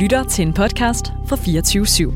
[0.00, 2.12] lytter til en podcast fra 24 /7.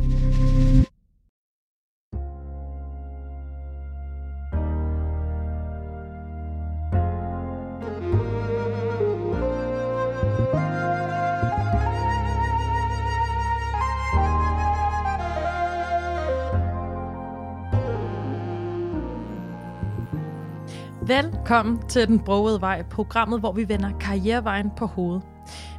[21.06, 25.33] Velkommen til Den Broede Vej, programmet, hvor vi vender karrierevejen på hovedet.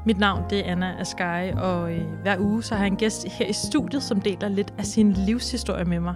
[0.05, 3.27] Mit navn det er Anna Askai, og øh, hver uge så har jeg en gæst
[3.27, 6.15] her i studiet, som deler lidt af sin livshistorie med mig.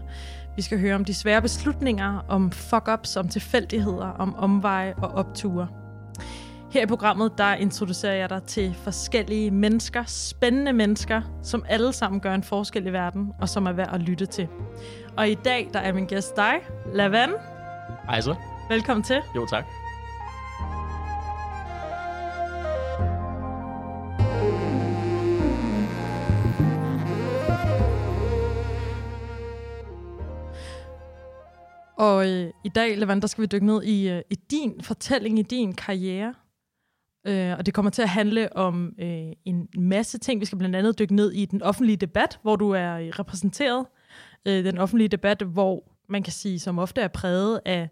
[0.55, 5.67] Vi skal høre om de svære beslutninger, om fuck-ups, om tilfældigheder, om omveje og opture.
[6.71, 12.21] Her i programmet, der introducerer jeg dig til forskellige mennesker, spændende mennesker, som alle sammen
[12.21, 14.47] gør en forskel i verden, og som er værd at lytte til.
[15.17, 16.53] Og i dag, der er min gæst dig,
[16.94, 17.30] Lavan.
[18.05, 18.35] Hej så.
[18.69, 19.21] Velkommen til.
[19.35, 19.88] Jo, tak.
[32.00, 35.39] Og øh, i dag, Levant, der skal vi dykke ned i, øh, i din fortælling,
[35.39, 36.33] i din karriere.
[37.28, 40.39] Øh, og det kommer til at handle om øh, en masse ting.
[40.39, 43.86] Vi skal blandt andet dykke ned i den offentlige debat, hvor du er øh, repræsenteret.
[44.47, 47.89] Øh, den offentlige debat, hvor man kan sige, som ofte er præget af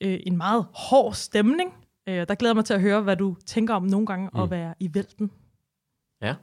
[0.00, 1.70] øh, en meget hård stemning.
[2.08, 4.40] Øh, der glæder mig til at høre, hvad du tænker om nogle gange mm.
[4.40, 5.30] at være i vælten.
[6.22, 6.34] Ja.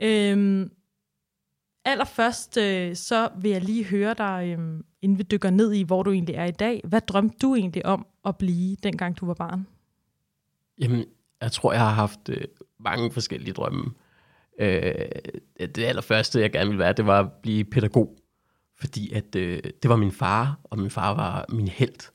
[0.00, 0.70] Øhm,
[1.88, 6.02] allerførst, øh, så vil jeg lige høre dig, øh, inden vi dykker ned i, hvor
[6.02, 6.80] du egentlig er i dag.
[6.84, 9.66] Hvad drømte du egentlig om at blive, dengang du var barn?
[10.78, 11.04] Jamen,
[11.40, 12.44] jeg tror, jeg har haft øh,
[12.80, 13.90] mange forskellige drømme.
[14.60, 14.92] Øh,
[15.58, 18.16] det allerførste, jeg gerne ville være, det var at blive pædagog.
[18.80, 22.10] Fordi at øh, det var min far, og min far var min held.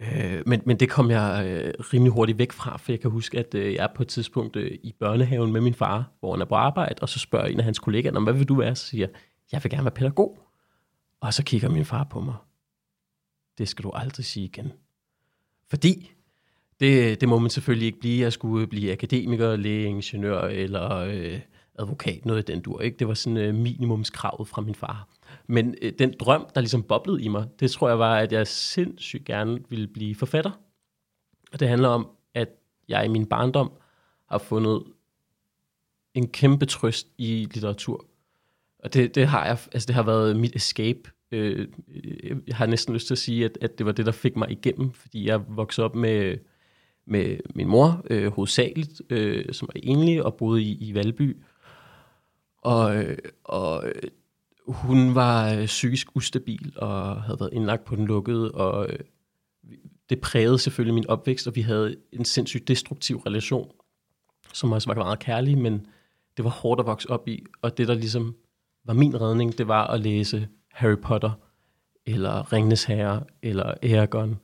[0.00, 3.38] Øh, men, men det kom jeg øh, rimelig hurtigt væk fra, for jeg kan huske,
[3.38, 6.40] at øh, jeg er på et tidspunkt øh, i børnehaven med min far, hvor han
[6.40, 8.74] er på arbejde, og så spørger en af hans kollegaer, hvad vil du være?
[8.76, 9.20] Så siger jeg,
[9.52, 10.38] jeg vil gerne være pædagog.
[11.20, 12.34] Og så kigger min far på mig.
[13.58, 14.72] Det skal du aldrig sige igen.
[15.70, 16.12] Fordi
[16.80, 18.20] det, det må man selvfølgelig ikke blive.
[18.20, 21.40] Jeg skulle øh, blive akademiker, læge, ingeniør eller øh,
[21.78, 22.80] advokat, noget af den dur.
[22.80, 22.96] Ikke?
[22.96, 25.08] Det var sådan øh, minimumskravet fra min far.
[25.46, 28.46] Men øh, den drøm, der ligesom boblede i mig, det tror jeg var, at jeg
[28.46, 30.50] sindssygt gerne ville blive forfatter.
[31.52, 32.48] Og det handler om, at
[32.88, 33.72] jeg i min barndom
[34.28, 34.82] har fundet
[36.14, 38.06] en kæmpe trøst i litteratur.
[38.78, 41.10] Og det, det har jeg, altså det har været mit escape.
[41.32, 44.12] Øh, øh jeg har næsten lyst til at sige, at, at det var det, der
[44.12, 46.38] fik mig igennem, fordi jeg voksede op med,
[47.06, 51.36] med min mor, øh, hovedsageligt, øh, som er enlig og boede i, i Valby.
[52.62, 54.02] Og, øh, og øh,
[54.68, 58.98] hun var øh, psykisk ustabil og havde været indlagt på den lukkede, og øh,
[60.10, 63.70] det prægede selvfølgelig min opvækst, og vi havde en sindssygt destruktiv relation,
[64.52, 65.86] som også var meget kærlig, men
[66.36, 68.34] det var hårdt at vokse op i, og det der ligesom
[68.84, 71.30] var min redning, det var at læse Harry Potter,
[72.06, 74.40] eller Ringnes Herre, eller Eragon.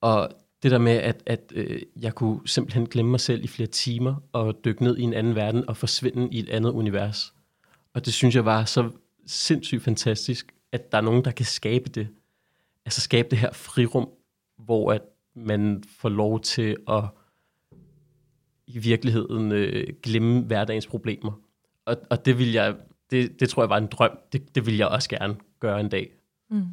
[0.00, 0.28] Og
[0.62, 4.14] det der med, at, at øh, jeg kunne simpelthen glemme mig selv i flere timer,
[4.32, 7.34] og dykke ned i en anden verden, og forsvinde i et andet univers.
[7.94, 8.90] Og det synes jeg var så
[9.26, 12.08] sindssygt fantastisk, at der er nogen, der kan skabe det.
[12.84, 14.08] Altså skabe det her frirum,
[14.58, 15.02] hvor at
[15.34, 17.04] man får lov til at
[18.66, 21.32] i virkeligheden øh, glemme hverdagens problemer.
[21.84, 22.76] Og, og det vil jeg,
[23.10, 24.18] det, det tror jeg var en drøm.
[24.32, 26.12] Det, det vil jeg også gerne gøre en dag.
[26.50, 26.66] Mm.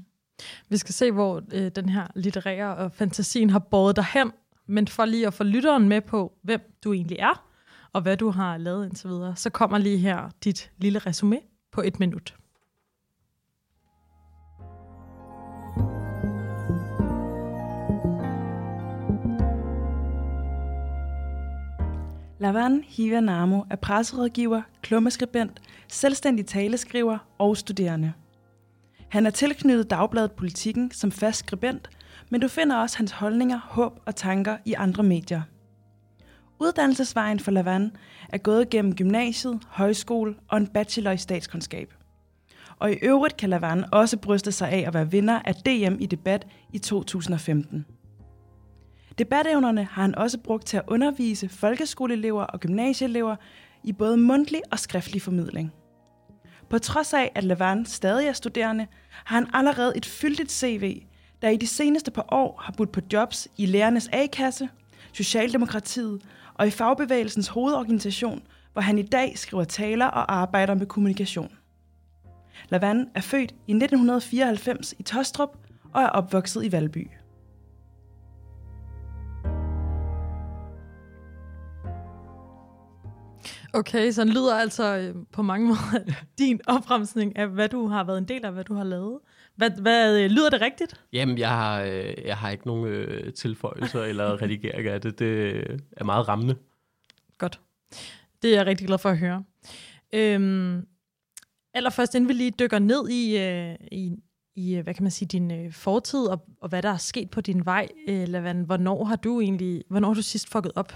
[0.70, 4.32] Vi skal se, hvor øh, den her litterære og fantasien har båret dig hen.
[4.68, 7.49] Men for lige at få lytteren med på, hvem du egentlig er,
[7.94, 11.40] og hvad du har lavet indtil videre, så kommer lige her dit lille resume
[11.72, 12.36] på et minut.
[22.40, 28.14] Lavan Hivanamo er presserådgiver, klummeskribent, selvstændig taleskriver og studerende.
[29.10, 31.90] Han er tilknyttet Dagbladet Politikken som fast skribent,
[32.30, 35.42] men du finder også hans holdninger, håb og tanker i andre medier–
[36.60, 37.92] Uddannelsesvejen for Lavan
[38.30, 41.94] er gået gennem gymnasiet, højskole og en bachelor i statskundskab.
[42.80, 46.06] Og i øvrigt kan Lavan også bryste sig af at være vinder af DM i
[46.06, 47.86] debat i 2015.
[49.18, 53.36] Debatevnerne har han også brugt til at undervise folkeskoleelever og gymnasieelever
[53.84, 55.74] i både mundtlig og skriftlig formidling.
[56.70, 61.04] På trods af, at Lavan stadig er studerende, har han allerede et fyldigt CV,
[61.42, 64.70] der i de seneste par år har budt på jobs i lærernes A-kasse,
[65.14, 66.22] Socialdemokratiet
[66.60, 68.42] og i fagbevægelsens hovedorganisation,
[68.74, 71.52] hvor han i dag skriver taler og arbejder med kommunikation.
[72.70, 75.58] Lavan er født i 1994 i Tostrup
[75.94, 77.08] og er opvokset i Valby.
[83.74, 88.04] Okay, så den lyder altså øh, på mange måder din opremsning af, hvad du har
[88.04, 89.20] været en del af, hvad du har lavet.
[89.60, 91.02] Hvad, hvad øh, lyder det rigtigt?
[91.14, 95.20] Jamen, jeg har, øh, jeg har ikke nogen øh, tilføjelser eller redigeringer af det.
[95.20, 96.56] Det er meget rammende.
[97.38, 97.60] Godt.
[98.42, 99.44] Det er jeg rigtig glad for at høre.
[100.14, 100.88] Øhm,
[101.74, 104.16] allerførst, inden vi lige dykker ned i, øh, i,
[104.56, 107.42] i hvad kan man sige, din øh, fortid og, og hvad der er sket på
[107.42, 110.94] din vej, øh, Lavan, hvornår har du egentlig, hvornår har du sidst fucket op?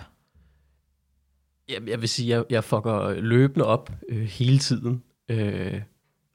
[1.69, 5.03] Jeg, jeg vil sige, at jeg, jeg fucker løbende op øh, hele tiden.
[5.29, 5.81] Øh,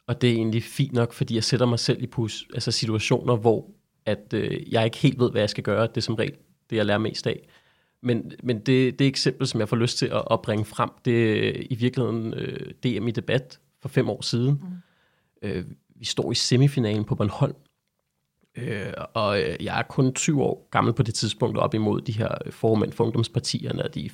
[0.08, 3.36] og det er egentlig fint nok, fordi jeg sætter mig selv i pus, altså situationer,
[3.36, 3.70] hvor
[4.06, 5.86] at, øh, jeg ikke helt ved, hvad jeg skal gøre.
[5.86, 6.36] Det er som regel
[6.70, 7.48] det, jeg lærer mest af.
[8.02, 11.62] Men, men det, det eksempel, som jeg får lyst til at opbringe frem, det er
[11.70, 14.62] i virkeligheden øh, DM i debat for fem år siden.
[15.42, 15.48] Mm.
[15.48, 15.64] Øh,
[15.96, 17.54] vi står i semifinalen på Bornholm,
[18.56, 22.12] øh, og øh, jeg er kun 20 år gammel på det tidspunkt, op imod de
[22.12, 24.10] her formænd for ungdomspartierne, de er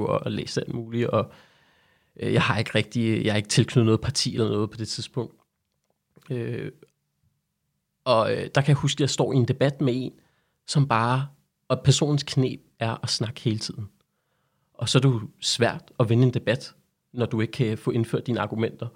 [0.00, 1.32] 24-25 og, og læser alt muligt, og
[2.18, 5.34] jeg har ikke rigtig, jeg har ikke tilknyttet noget parti eller noget på det tidspunkt.
[6.30, 6.72] Øh,
[8.04, 10.12] og øh, der kan jeg huske, at jeg står i en debat med en,
[10.66, 11.28] som bare,
[11.68, 13.88] og personens knep er at snakke hele tiden.
[14.74, 16.74] Og så er det svært at vinde en debat,
[17.12, 18.88] når du ikke kan få indført dine argumenter.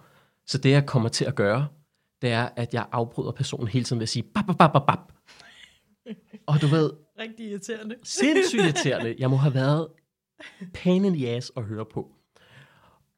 [0.47, 1.69] Så det, jeg kommer til at gøre,
[2.23, 5.13] det er, at jeg afbryder personen hele tiden ved at sige, bap, bap, bap, bap.
[6.47, 7.97] Og du ved, Rigtig irriterende.
[8.03, 9.15] sindssygt irriterende.
[9.19, 9.89] Jeg må have været
[10.75, 12.11] pain in the ass at høre på.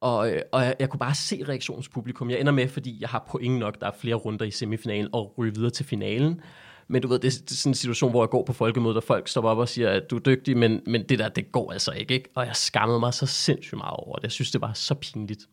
[0.04, 2.30] Og, øh, og jeg, jeg kunne bare se reaktionspublikum.
[2.30, 5.34] Jeg ender med, fordi jeg har point nok, der er flere runder i semifinalen, og
[5.38, 6.40] ryger videre til finalen.
[6.88, 8.96] Men du ved, det er, det er sådan en situation, hvor jeg går på folkemødet,
[8.96, 11.52] og folk stopper op og siger, at du er dygtig, men, men det der, det
[11.52, 12.28] går altså ikke, ikke.
[12.34, 14.22] Og jeg skammede mig så sindssygt meget over det.
[14.22, 15.48] Jeg synes, det var så pinligt.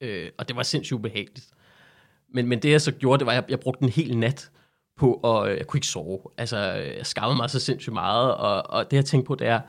[0.00, 1.46] Øh, og det var sindssygt ubehageligt.
[2.34, 4.50] Men, men det jeg så gjorde, det var, at jeg, jeg brugte en hel nat
[4.96, 6.20] på, og øh, jeg kunne ikke sove.
[6.38, 9.46] Altså, øh, jeg skammede mig så sindssygt meget, og, og det jeg tænkte på, det
[9.46, 9.60] er,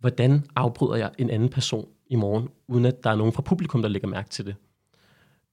[0.00, 3.82] hvordan afbryder jeg en anden person i morgen, uden at der er nogen fra publikum,
[3.82, 4.56] der lægger mærke til det.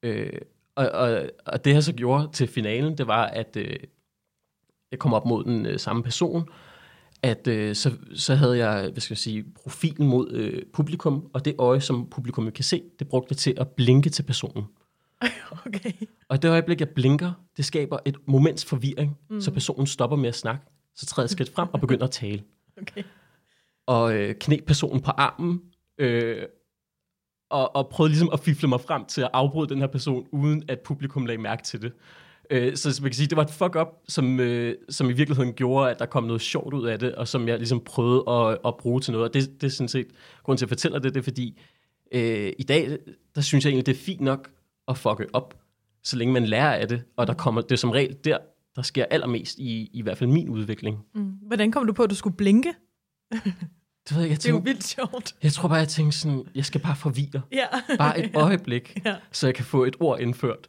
[0.03, 0.39] Øh,
[0.75, 3.75] og, og, og det jeg så gjorde til finalen, det var, at øh,
[4.91, 6.49] jeg kom op mod den øh, samme person,
[7.23, 11.45] at øh, så, så havde jeg, hvad skal jeg sige, profilen mod øh, publikum, og
[11.45, 14.63] det øje, som publikum kan se, det brugte jeg til at blinke til personen.
[15.65, 15.91] Okay.
[16.29, 19.41] Og det øjeblik, jeg blinker, det skaber et moments forvirring, mm.
[19.41, 20.65] så personen stopper med at snakke,
[20.95, 22.43] så træder jeg skridt frem og begynder at tale.
[22.81, 23.03] okay.
[23.85, 25.61] Og øh, knep personen på armen,
[25.97, 26.43] øh,
[27.49, 30.63] og, og prøvede ligesom at fifle mig frem til at afbryde den her person, uden
[30.67, 31.93] at publikum lagde mærke til det.
[32.49, 35.91] Øh, så man kan sige, det var et fuck-up, som, øh, som i virkeligheden gjorde,
[35.91, 38.77] at der kom noget sjovt ud af det, og som jeg ligesom prøvede at, at
[38.77, 39.27] bruge til noget.
[39.27, 40.07] Og det, det er sådan set,
[40.43, 41.59] grunden til at fortælle det, det er fordi,
[42.11, 42.97] øh, i dag,
[43.35, 44.51] der synes jeg egentlig, det er fint nok
[44.87, 45.57] at fucke op,
[46.03, 48.37] så længe man lærer af det, og der kommer, det er som regel der,
[48.75, 50.99] der sker allermest i, i hvert fald min udvikling.
[51.15, 51.31] Mm.
[51.47, 52.73] Hvordan kom du på, at du skulle blinke?
[54.09, 55.35] Det ved jeg, jeg, Det er jo tænkte, vildt sjovt.
[55.43, 57.41] jeg tror bare, jeg tænkte sådan, jeg skal bare forvirre.
[57.51, 57.67] Ja.
[57.97, 59.15] Bare et øjeblik, Ja.
[59.31, 60.67] så jeg kan få et ord indført.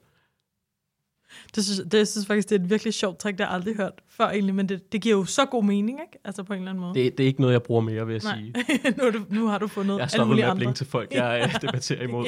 [1.55, 3.61] Det synes, det, jeg synes faktisk, det er et virkelig sjovt trick, det har jeg
[3.61, 6.19] aldrig hørt før egentlig, men det, det giver jo så god mening, ikke?
[6.25, 6.94] Altså på en eller anden måde.
[6.94, 8.38] Det, det er ikke noget, jeg bruger mere, vil jeg Nej.
[8.38, 8.94] sige.
[8.99, 11.40] nu, du, nu har du fundet Jeg har stoppet med at blinke til folk, jeg
[11.55, 12.26] øh, debatterer imod.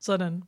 [0.00, 0.42] Sådan.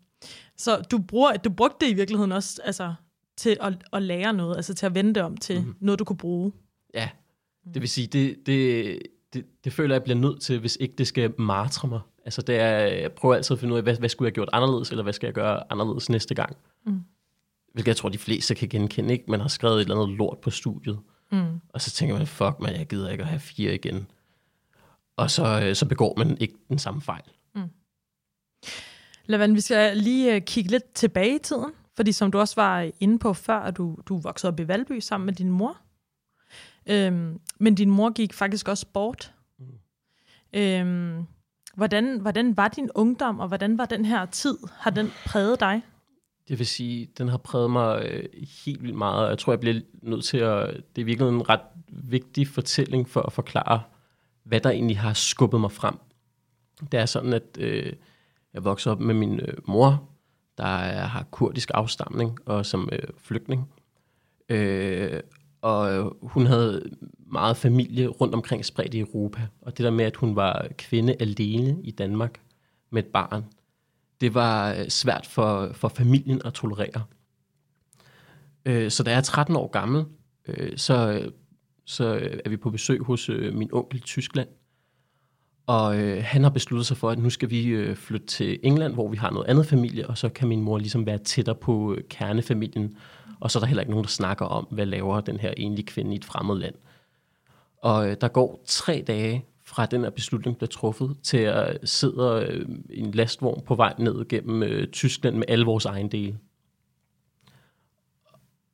[0.56, 2.94] Så du, bruger, du brugte det i virkeligheden også altså,
[3.37, 5.75] til at, at lære noget, altså til at vende det om til Mhm.
[5.81, 6.52] noget, du kunne bruge.
[6.94, 7.08] Ja,
[7.75, 8.99] det vil sige, det, det,
[9.33, 12.00] det, det føler jeg bliver nødt til, hvis ikke det skal martre mig.
[12.25, 14.35] Altså det er, jeg prøver altid at finde ud af, hvad, hvad skulle jeg have
[14.35, 16.57] gjort anderledes, eller hvad skal jeg gøre anderledes næste gang.
[16.87, 17.00] Mm.
[17.73, 19.25] Hvilket jeg tror, de fleste kan genkende, ikke?
[19.29, 20.99] Man har skrevet et eller andet lort på studiet,
[21.33, 21.61] Mm.
[21.69, 24.07] og så tænker man, fuck man, jeg gider ikke at have fire igen.
[25.17, 27.23] Og så, øh, så begår man ikke den samme fejl.
[29.26, 32.90] Lavan, vi skal lige uh, kigge lidt tilbage i tiden, fordi som du også var
[33.00, 35.76] inde på før, at du, du voksede op i Valby sammen med din mor.
[36.87, 39.34] Øhm, men din mor gik faktisk også bort.
[39.58, 39.66] Mm.
[40.52, 41.26] Øhm,
[41.75, 44.58] hvordan, hvordan var din ungdom, og hvordan var den her tid?
[44.72, 45.82] Har den præget dig?
[46.49, 48.25] Det vil sige, den har præget mig øh,
[48.64, 50.82] helt vildt meget, og jeg tror, jeg bliver nødt til at...
[50.96, 53.82] Det er virkelig en ret vigtig fortælling for at forklare,
[54.44, 55.94] hvad der egentlig har skubbet mig frem.
[56.92, 57.92] Det er sådan, at øh,
[58.54, 60.08] jeg voksede op med min øh, mor,
[60.58, 63.70] der er, har kurdisk afstamning og som øh, flygtning.
[64.49, 65.20] Øh,
[65.62, 66.90] og øh, hun havde
[67.26, 69.40] meget familie rundt omkring spredt i Europa.
[69.61, 72.40] Og det der med, at hun var kvinde alene i Danmark
[72.90, 73.45] med et barn,
[74.21, 77.02] det var øh, svært for, for familien at tolerere.
[78.64, 80.05] Øh, så da jeg er 13 år gammel,
[80.49, 81.29] øh, så,
[81.85, 82.05] så
[82.45, 84.49] er vi på besøg hos øh, min onkel i Tyskland.
[85.67, 88.95] Og øh, han har besluttet sig for, at nu skal vi øh, flytte til England,
[88.95, 91.95] hvor vi har noget andet familie, og så kan min mor ligesom være tættere på
[91.95, 92.97] øh, kernefamilien.
[93.40, 95.87] Og så er der heller ikke nogen, der snakker om, hvad laver den her enlige
[95.87, 96.75] kvinde i et fremmed land.
[97.82, 102.47] Og øh, der går tre dage fra den her beslutning blev truffet, til at sidde
[102.49, 106.38] øh, i øh, en lastvogn på vej ned gennem øh, Tyskland med alle vores ejendele.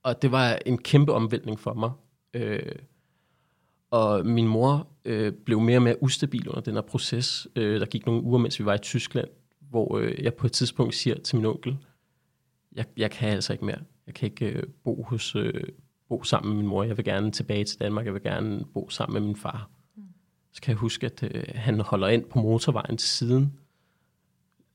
[0.03, 1.91] Og det var en kæmpe omvæltning for mig.
[2.35, 2.73] Øh,
[3.91, 7.49] og min mor øh, blev mere og mere ustabil under den her proces.
[7.57, 9.29] Øh, der gik nogle uger, mens vi var i Tyskland,
[9.61, 11.77] hvor øh, jeg på et tidspunkt siger til min onkel,
[12.73, 13.79] jeg, jeg kan altså ikke mere.
[14.07, 15.65] Jeg kan ikke øh, bo, hos, øh,
[16.09, 16.83] bo sammen med min mor.
[16.83, 18.07] Jeg vil gerne tilbage til Danmark.
[18.07, 19.71] Jeg vil gerne bo sammen med min far.
[19.97, 20.03] Mm.
[20.53, 23.59] Så kan jeg huske, at øh, han holder ind på motorvejen til siden,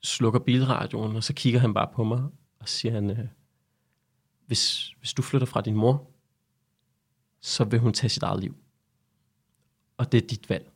[0.02, 2.24] slukker bilradioen, og så kigger han bare på mig
[2.60, 3.28] og siger han, øh,
[4.46, 6.08] hvis, hvis du flytter fra din mor,
[7.42, 8.56] så vil hun tage sit eget liv.
[9.98, 10.72] Og det er dit valg.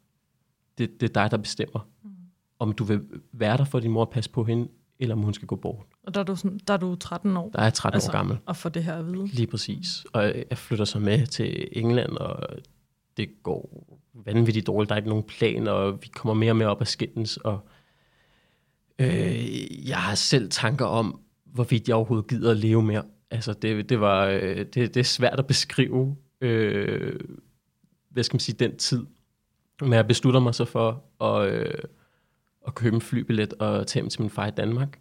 [0.77, 2.09] Det, det er dig, der bestemmer, mm.
[2.59, 4.67] om du vil være der for din mor og passe på hende,
[4.99, 5.85] eller om hun skal gå bort.
[6.05, 7.49] Og der er du, sådan, der er du 13 år?
[7.49, 8.37] Der er jeg 13 altså, år gammel.
[8.45, 9.27] Og få det her at vide?
[9.27, 10.05] Lige præcis.
[10.13, 12.47] Og jeg flytter så med til England, og
[13.17, 14.89] det går vanvittigt dårligt.
[14.89, 17.59] Der er ikke nogen plan, og vi kommer mere og mere op af skindens, og
[18.99, 23.03] øh, jeg har selv tanker om, hvorvidt jeg overhovedet gider at leve mere.
[23.31, 27.19] Altså, det, det, var, øh, det, det er svært at beskrive, øh,
[28.09, 29.05] hvad skal man sige, den tid.
[29.81, 31.73] Men jeg beslutter mig så for at, øh,
[32.67, 34.99] at købe en flybillet og tage hjem til min far i Danmark.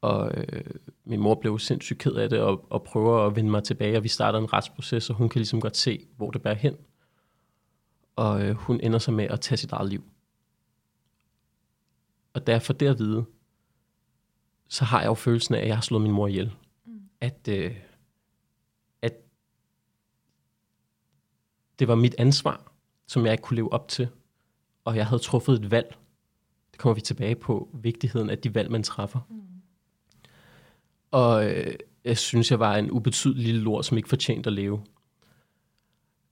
[0.00, 0.64] Og øh,
[1.04, 4.02] min mor blev sindssygt ked af det og, og prøver at vende mig tilbage, og
[4.02, 6.76] vi starter en retsproces, og hun kan ligesom godt se, hvor det bærer hen.
[8.16, 10.04] Og øh, hun ender sig med at tage sit eget liv.
[12.32, 13.24] Og derfor det at vide,
[14.68, 16.54] så har jeg jo følelsen af, at jeg har slået min mor ihjel.
[16.86, 17.00] Mm.
[17.20, 17.76] At, øh,
[19.02, 19.14] at
[21.78, 22.72] det var mit ansvar,
[23.06, 24.08] som jeg ikke kunne leve op til.
[24.84, 25.96] Og jeg havde truffet et valg.
[26.72, 29.20] Det kommer vi tilbage på, vigtigheden af de valg, man træffer.
[29.30, 29.47] Mm.
[31.10, 31.74] Og øh,
[32.04, 34.84] jeg synes, jeg var en ubetydelig lille lort, som ikke fortjente at leve.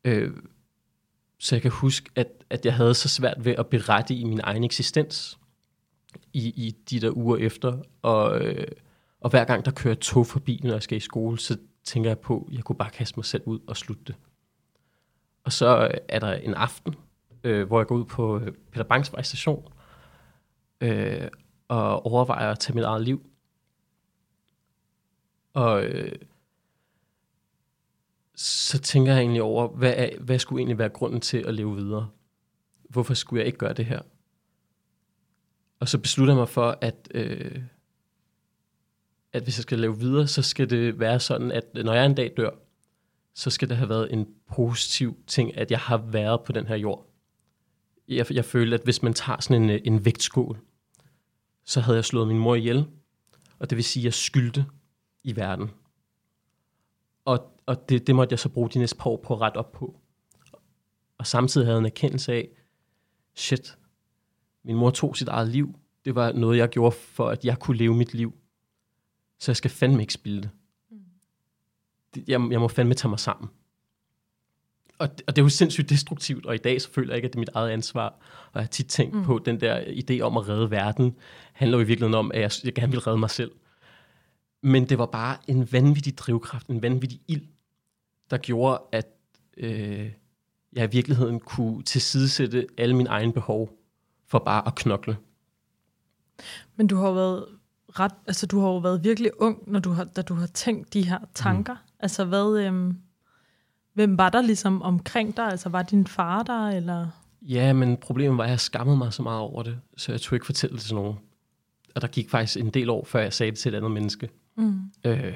[0.04, 0.32] Øh,
[1.38, 4.40] så jeg kan huske, at, at jeg havde så svært ved at berette i min
[4.42, 5.38] egen eksistens
[6.32, 7.78] i, i de der uger efter.
[8.02, 8.66] Og, øh,
[9.20, 12.18] og hver gang der kører tog forbi, når jeg skal i skole, så tænker jeg
[12.18, 14.14] på, at jeg kunne bare kaste mig selv ud og slutte det.
[15.44, 16.94] Og så er der en aften,
[17.44, 19.72] øh, hvor jeg går ud på øh, Peter Banks station
[20.80, 21.28] øh,
[21.68, 23.30] og overvejer at tage mit eget liv.
[25.56, 26.12] Og øh,
[28.34, 31.76] så tænker jeg egentlig over, hvad, er, hvad skulle egentlig være grunden til at leve
[31.76, 32.10] videre?
[32.88, 34.00] Hvorfor skulle jeg ikke gøre det her?
[35.80, 37.62] Og så beslutter jeg mig for, at, øh,
[39.32, 42.14] at hvis jeg skal leve videre, så skal det være sådan, at når jeg en
[42.14, 42.50] dag dør,
[43.34, 46.76] så skal det have været en positiv ting, at jeg har været på den her
[46.76, 47.10] jord.
[48.08, 50.60] Jeg, jeg følte, at hvis man tager sådan en, øh, en vægtskål,
[51.64, 52.86] så havde jeg slået min mor ihjel,
[53.58, 54.66] og det vil sige, at jeg skyldte
[55.26, 55.70] i verden.
[57.24, 59.56] Og, og det, det måtte jeg så bruge de næste par år på at rette
[59.56, 60.00] op på.
[61.18, 62.48] Og samtidig havde jeg en erkendelse af,
[63.34, 63.78] shit,
[64.64, 65.78] min mor tog sit eget liv.
[66.04, 68.34] Det var noget, jeg gjorde for, at jeg kunne leve mit liv.
[69.38, 70.50] Så jeg skal fandme ikke spille det.
[70.90, 70.98] Mm.
[72.28, 73.50] Jeg, jeg må fandme tage mig sammen.
[74.98, 77.32] Og, og det er jo sindssygt destruktivt, og i dag så føler jeg ikke, at
[77.32, 78.08] det er mit eget ansvar.
[78.52, 79.24] Og jeg har tit tænkt mm.
[79.24, 81.16] på, den der idé om at redde verden,
[81.52, 83.52] handler jo i virkeligheden om, at jeg, jeg gerne vil redde mig selv.
[84.66, 87.42] Men det var bare en vanvittig drivkraft, en vanvittig ild,
[88.30, 89.06] der gjorde, at
[89.56, 90.12] øh,
[90.72, 93.70] jeg i virkeligheden kunne tilsidesætte alle mine egne behov
[94.26, 95.16] for bare at knokle.
[96.76, 97.46] Men du har været
[97.88, 100.94] ret, altså du har jo været virkelig ung, når du har, da du har tænkt
[100.94, 101.74] de her tanker.
[101.74, 101.90] Mm.
[102.00, 102.98] Altså hvad, øhm,
[103.94, 105.44] hvem var der ligesom omkring dig?
[105.44, 107.08] Altså var din far der, eller?
[107.42, 110.36] Ja, men problemet var, at jeg skammede mig så meget over det, så jeg tog
[110.36, 111.18] ikke fortælle det til nogen.
[111.96, 114.28] Og der gik faktisk en del år, før jeg sagde det til et andet menneske.
[114.56, 114.80] Mm.
[115.04, 115.34] Øh,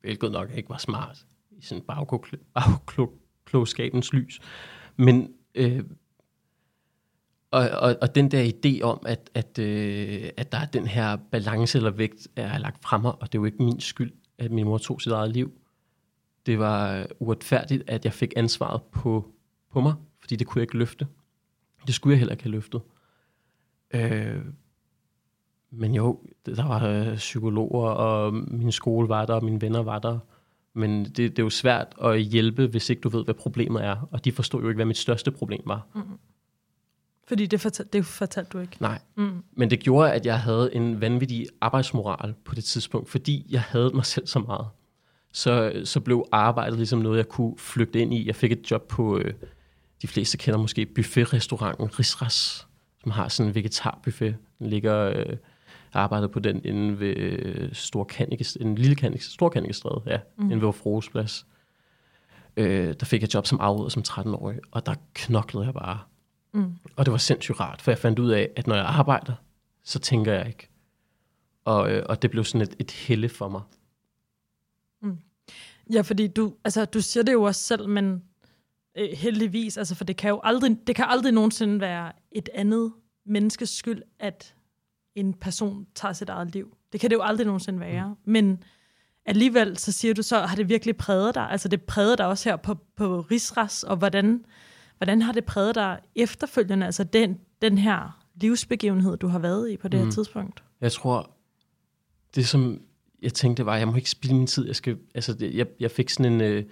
[0.00, 4.40] hvilket nok ikke var smart i sådan bagklogskabens lys.
[4.96, 5.84] Men øh,
[7.50, 11.16] og, og, og den der idé om, at, at, øh, at der er den her
[11.16, 14.64] balance eller vægt, er lagt frem og det er jo ikke min skyld, at min
[14.64, 15.52] mor tog sit eget liv.
[16.46, 19.34] Det var uretfærdigt, at jeg fik ansvaret på,
[19.72, 21.06] på mig, fordi det kunne jeg ikke løfte.
[21.86, 22.80] Det skulle jeg heller ikke have løftet.
[23.94, 24.44] Øh,
[25.70, 29.98] men jo, der var øh, psykologer, og min skole var der, og mine venner var
[29.98, 30.18] der.
[30.74, 34.08] Men det, det er jo svært at hjælpe, hvis ikke du ved, hvad problemet er.
[34.10, 35.86] Og de forstod jo ikke, hvad mit største problem var.
[35.94, 36.02] Mm.
[37.28, 38.76] Fordi det, fortal, det fortalte du ikke?
[38.80, 39.42] Nej, mm.
[39.52, 43.90] men det gjorde, at jeg havde en vanvittig arbejdsmoral på det tidspunkt, fordi jeg havde
[43.94, 44.66] mig selv så meget.
[45.32, 48.26] Så, så blev arbejdet ligesom noget, jeg kunne flygte ind i.
[48.26, 49.34] Jeg fik et job på, øh,
[50.02, 52.66] de fleste kender måske buffetrestauranten Risras,
[53.02, 54.36] som har sådan en vegetarbuffet.
[54.58, 55.36] Den ligger, øh,
[55.92, 58.10] arbejdede på den inde ved øh, Stor
[58.60, 60.50] en lille Kanik, Stor Kanikestræde, ja, mm.
[60.50, 61.46] inde ved Frohsplads.
[62.56, 65.98] Øh, der fik jeg job som afreder som 13-årig, og der knoklede jeg bare
[66.52, 66.72] Mm.
[66.96, 69.34] Og det var sindssygt rart, for jeg fandt ud af, at når jeg arbejder,
[69.84, 70.68] så tænker jeg ikke.
[71.64, 73.62] Og, øh, og det blev sådan et, et helle for mig.
[75.92, 78.22] Ja, fordi du, altså, du siger det jo også selv, men
[78.98, 82.92] øh, heldigvis, altså, for det kan jo aldrig, det kan aldrig nogensinde være et andet
[83.26, 84.54] menneskes skyld, at
[85.14, 86.76] en person tager sit eget liv.
[86.92, 88.08] Det kan det jo aldrig nogensinde være.
[88.08, 88.32] Mm.
[88.32, 88.62] Men
[89.26, 91.50] alligevel, så siger du så, har det virkelig præget dig?
[91.50, 94.44] Altså det præget dig også her på, på Rigsras, og hvordan,
[94.96, 96.86] hvordan har det præget dig efterfølgende?
[96.86, 100.12] Altså den, den her livsbegivenhed, du har været i på det her Mm.
[100.12, 100.62] tidspunkt.
[100.80, 101.30] Jeg tror,
[102.34, 102.80] det som
[103.22, 104.66] jeg tænkte var, jeg må ikke spille min tid.
[104.66, 106.40] Jeg, skal, altså, jeg, jeg fik sådan en...
[106.40, 106.64] Øh,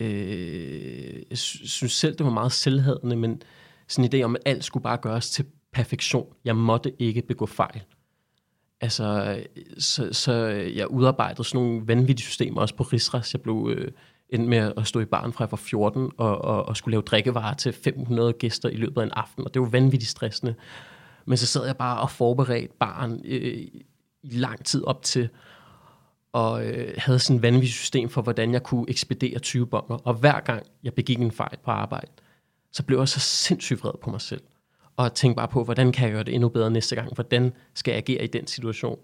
[0.00, 3.42] øh, jeg sy- synes selv, det var meget selvhadende, men
[3.88, 5.44] sådan en idé om, at alt skulle bare gøres til
[5.76, 6.26] perfektion.
[6.44, 7.82] Jeg måtte ikke begå fejl.
[8.80, 9.38] Altså,
[9.78, 10.32] så, så
[10.76, 13.34] jeg udarbejdede sådan nogle vanvittige systemer også på Rigsras.
[13.34, 13.92] Jeg blev øh,
[14.28, 17.02] endte med at stå i baren fra jeg var 14 og, og, og skulle lave
[17.02, 20.54] drikkevarer til 500 gæster i løbet af en aften, og det var vanvittigt stressende.
[21.24, 23.58] Men så sad jeg bare og forberedte baren øh,
[24.22, 25.28] i lang tid op til,
[26.32, 29.96] og øh, havde sådan et vanvittigt system for, hvordan jeg kunne ekspedere 20 bomber.
[29.96, 32.10] Og hver gang jeg begik en fejl på arbejde,
[32.72, 34.42] så blev jeg så sindssygt vred på mig selv.
[34.96, 37.14] Og tænkte bare på, hvordan kan jeg gøre det endnu bedre næste gang?
[37.14, 38.98] Hvordan skal jeg agere i den situation?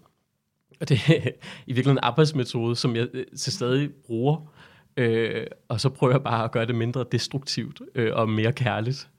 [0.81, 1.31] Og det er
[1.67, 4.53] i virkeligheden en arbejdsmetode, som jeg øh, til stadig bruger.
[4.97, 9.09] Øh, og så prøver jeg bare at gøre det mindre destruktivt øh, og mere kærligt.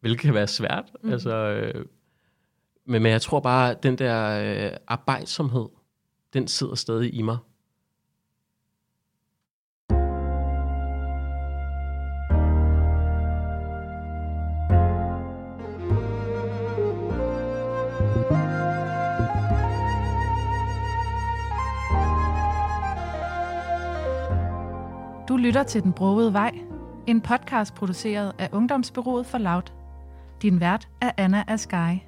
[0.00, 0.84] Hvilket kan være svært.
[1.02, 1.12] Mm.
[1.12, 1.84] Altså, øh,
[2.86, 5.66] men, men jeg tror bare, at den der øh, arbejdsomhed,
[6.32, 7.36] den sidder stadig i mig.
[25.36, 26.52] Du lytter til Den Brogede Vej,
[27.06, 29.62] en podcast produceret af Ungdomsbyrået for Loud.
[30.42, 31.98] Din vært er Anna Askai.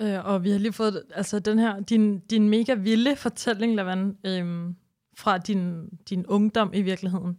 [0.00, 4.16] Øh, og vi har lige fået altså, den her, din, din mega vilde fortælling, Lavan,
[4.24, 4.76] øhm,
[5.16, 7.38] fra din, din ungdom i virkeligheden.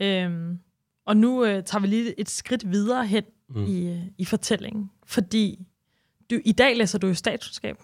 [0.00, 0.58] Øhm,
[1.06, 3.60] og nu øh, tager vi lige et skridt videre hen Mm.
[3.60, 3.66] mm.
[3.66, 5.66] i, øh, i fortællingen, fordi
[6.30, 7.76] du, i dag læser du jo statskundskab.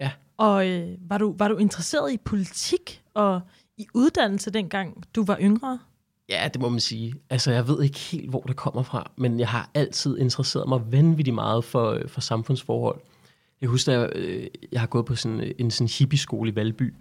[0.00, 0.10] Ja.
[0.36, 3.40] Og øh, var, du, var du interesseret i politik og
[3.76, 5.78] i uddannelse dengang du var yngre?
[6.28, 7.14] Ja, det må man sige.
[7.30, 10.92] Altså, jeg ved ikke helt, hvor det kommer fra, men jeg har altid interesseret mig
[10.92, 13.00] vanvittigt meget for, øh, for samfundsforhold.
[13.60, 16.54] Jeg husker, at jeg, øh, jeg har gået på sådan øh, en sådan hippie-skole i
[16.54, 16.94] Valby,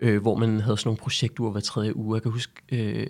[0.00, 2.16] øh, hvor man havde sådan nogle projektuger hver tredje uge.
[2.16, 3.06] Jeg kan huske, øh,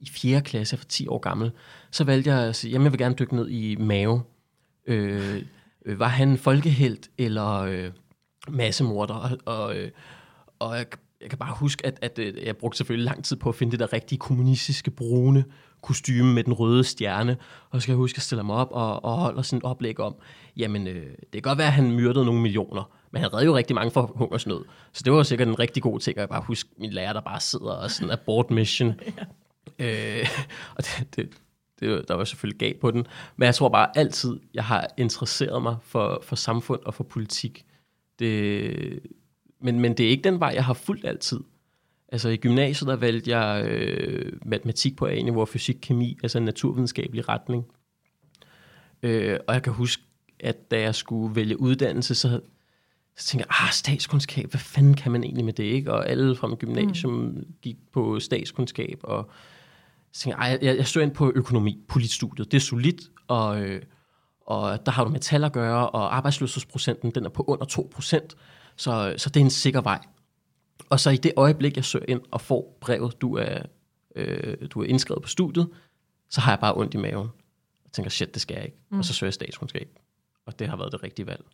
[0.00, 0.40] i 4.
[0.40, 1.50] klasse, jeg var 10 år gammel,
[1.90, 4.22] så valgte jeg at sige, jamen jeg vil gerne dykke ned i Mave.
[4.86, 5.42] Øh,
[5.84, 7.90] øh, var han folkehelt eller øh,
[8.48, 9.14] massemorder?
[9.14, 9.90] Og, og, øh,
[10.58, 10.86] og jeg,
[11.20, 13.70] jeg kan bare huske, at, at øh, jeg brugte selvfølgelig lang tid på at finde
[13.70, 15.44] det der rigtige kommunistiske brune
[15.82, 17.36] kostyme med den røde stjerne.
[17.70, 20.00] Og så skal jeg huske at stille mig op og, og holde sådan et oplæg
[20.00, 20.14] om,
[20.56, 23.56] jamen øh, det kan godt være, at han myrdede nogle millioner, men han redde jo
[23.56, 24.64] rigtig mange for hungersnød.
[24.92, 27.12] Så det var jo sikkert en rigtig god ting, og jeg bare huske min lærer,
[27.12, 28.94] der bare sidder og sådan abort mission.
[29.78, 30.28] øh,
[30.76, 31.30] og det, det,
[31.80, 33.06] det, der var selvfølgelig galt på den.
[33.36, 37.64] Men jeg tror bare altid, jeg har interesseret mig for, for samfund og for politik.
[38.18, 39.00] Det,
[39.60, 41.40] men, men det er ikke den vej, jeg har fulgt altid.
[42.12, 46.44] Altså i gymnasiet, der valgte jeg øh, matematik på A-niveau og fysik, kemi, altså en
[46.44, 47.64] naturvidenskabelig retning.
[49.02, 50.02] Øh, og jeg kan huske,
[50.40, 52.40] at da jeg skulle vælge uddannelse, så,
[53.16, 55.92] så tænkte jeg, ah, statskundskab, hvad fanden kan man egentlig med det, ikke?
[55.92, 57.46] Og alle fra mit gymnasium mm.
[57.62, 59.30] gik på statskundskab, og
[60.12, 62.52] så tænkte jeg, jeg, jeg stod ind på økonomi, politstudiet.
[62.52, 63.82] Det er solidt, og, øh,
[64.46, 68.28] og der har du metal at gøre, og arbejdsløshedsprocenten, den er på under 2%,
[68.78, 69.98] så, så det er en sikker vej.
[70.90, 73.58] Og så i det øjeblik, jeg søger ind og får brevet, du er,
[74.16, 75.68] øh, du er indskrevet på studiet,
[76.30, 77.28] så har jeg bare ondt i maven.
[77.84, 78.76] Jeg tænker, shit, det skal jeg ikke.
[78.90, 78.98] Mm.
[78.98, 79.98] Og så søger jeg statskundskab.
[80.46, 81.44] Og det har været det rigtige valg.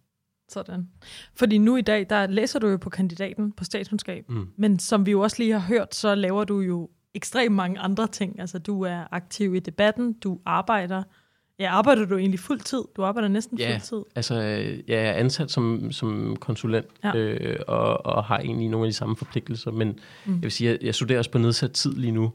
[0.48, 0.88] Sådan.
[1.34, 4.48] Fordi nu i dag, der læser du jo på kandidaten på statskundskab, Mm.
[4.56, 8.06] men som vi jo også lige har hørt, så laver du jo ekstremt mange andre
[8.06, 8.40] ting.
[8.40, 11.02] Altså, du er aktiv i debatten, du arbejder.
[11.59, 12.83] Ja, arbejder du egentlig fuld tid?
[12.97, 13.73] Du arbejder næsten Ja.
[13.73, 14.03] fuld tid.
[14.17, 14.35] Altså,
[14.88, 17.17] jeg er ansat som, som konsulent, Ja.
[17.17, 19.95] øh, og, og har egentlig nogle af de samme forpligtelser, men Mm.
[20.27, 20.35] mm.
[20.35, 22.33] jeg vil sige, jeg, jeg studerer også på nedsat tid lige nu,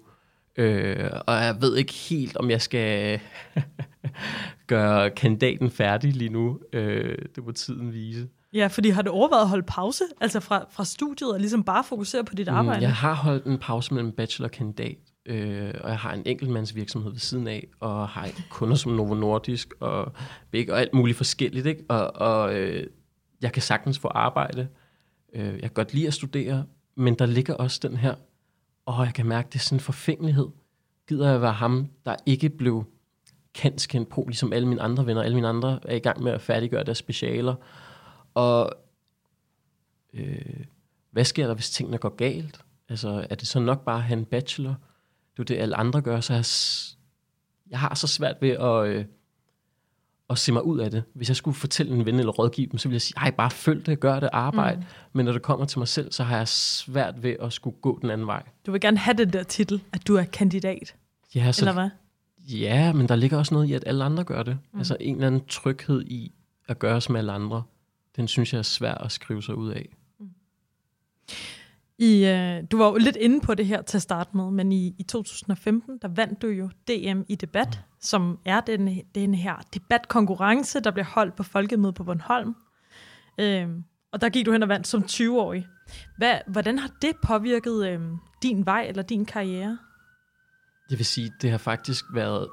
[0.57, 3.19] øh, og jeg ved ikke helt, om jeg skal
[4.67, 6.59] gøre kandidaten færdig lige nu.
[6.73, 8.27] Øh, det må tiden vise.
[8.53, 11.83] Ja, fordi har du overvejet at holde pause, altså fra, fra studiet, og ligesom bare
[11.83, 12.79] fokusere på dit arbejde?
[12.79, 14.97] Mm, jeg har holdt en pause mellem bachelor og kandidat,
[15.29, 19.73] øh, og jeg har en enkeltmandsvirksomhed ved siden af, og har kunder som Novo Nordisk
[19.79, 20.11] og
[20.51, 21.65] Big og alt muligt forskelligt.
[21.65, 21.83] Ikke?
[21.89, 22.87] Og, og øh,
[23.41, 24.67] jeg kan sagtens få arbejde.
[25.33, 26.65] Øh, jeg kan godt lide at studere,
[26.95, 28.15] men der ligger også den her,
[28.85, 30.47] og jeg kan mærke, det er sådan en forfængelighed.
[31.07, 32.85] Gider jeg være ham, der ikke blev
[33.53, 35.21] kendt skænde på, ligesom alle mine andre venner.
[35.23, 37.55] Alle mine andre er i gang med at færdiggøre deres specialer.
[38.33, 38.71] Og
[40.13, 40.65] øh,
[41.11, 42.61] hvad sker der, hvis tingene går galt?
[42.89, 44.75] Altså, er det så nok bare at have en bachelor?
[45.43, 46.45] Det er det, alle andre gør, så jeg,
[47.69, 49.05] jeg har så svært ved at, øh,
[50.29, 51.03] at se mig ud af det.
[51.13, 53.51] Hvis jeg skulle fortælle en ven eller rådgive dem, så ville jeg sige, ej, bare
[53.51, 54.77] følg det, gør det, arbejde.
[54.77, 54.85] Mm.
[55.13, 57.99] Men når det kommer til mig selv, så har jeg svært ved at skulle gå
[58.01, 58.43] den anden vej.
[58.65, 60.95] Du vil gerne have den der titel, at du er kandidat,
[61.35, 61.89] Ja, så, eller hvad?
[62.37, 64.57] ja, men der ligger også noget i, at alle andre gør det.
[64.73, 64.79] Mm.
[64.79, 66.33] Altså en eller anden tryghed i
[66.67, 67.63] at gøre som alle andre.
[68.15, 69.89] Den synes jeg er svær at skrive sig ud af.
[72.01, 74.71] I, øh, du var jo lidt inde på det her til at starte med, men
[74.71, 79.55] i, i 2015, der vandt du jo DM i debat, som er den, den her
[79.73, 82.55] debatkonkurrence, der bliver holdt på Folkemødet på Bornholm.
[83.39, 85.67] Øhm, og der gik du hen og vandt som 20-årig.
[86.17, 89.77] Hvad, hvordan har det påvirket øhm, din vej eller din karriere?
[90.89, 92.47] Jeg vil sige, det har faktisk været,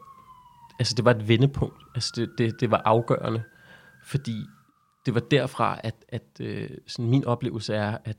[0.79, 1.83] altså det var et vendepunkt.
[1.95, 3.43] Altså det, det, det var afgørende,
[4.05, 4.37] fordi
[5.07, 8.17] det var derfra, at, at øh, sådan min oplevelse er, at,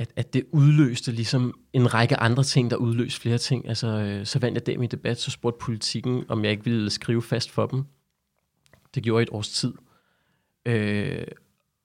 [0.00, 3.68] at, at det udløste ligesom en række andre ting, der udløste flere ting.
[3.68, 6.90] Altså, øh, så vandt jeg dem i debat, så spurgte politikken, om jeg ikke ville
[6.90, 7.84] skrive fast for dem.
[8.94, 9.74] Det gjorde jeg et års tid.
[10.66, 11.26] Øh,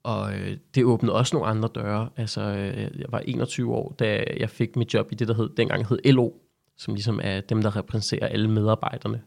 [0.03, 2.09] og øh, det åbnede også nogle andre døre.
[2.15, 5.49] Altså, øh, jeg var 21 år, da jeg fik mit job i det, der hed,
[5.57, 6.31] dengang hed LO,
[6.77, 9.21] som ligesom er dem, der repræsenterer alle medarbejderne.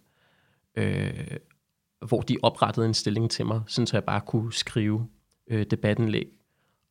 [0.77, 1.37] Øh,
[2.07, 5.09] hvor de oprettede en stilling til mig, sådan så jeg bare kunne skrive
[5.51, 6.29] øh, debattenlæg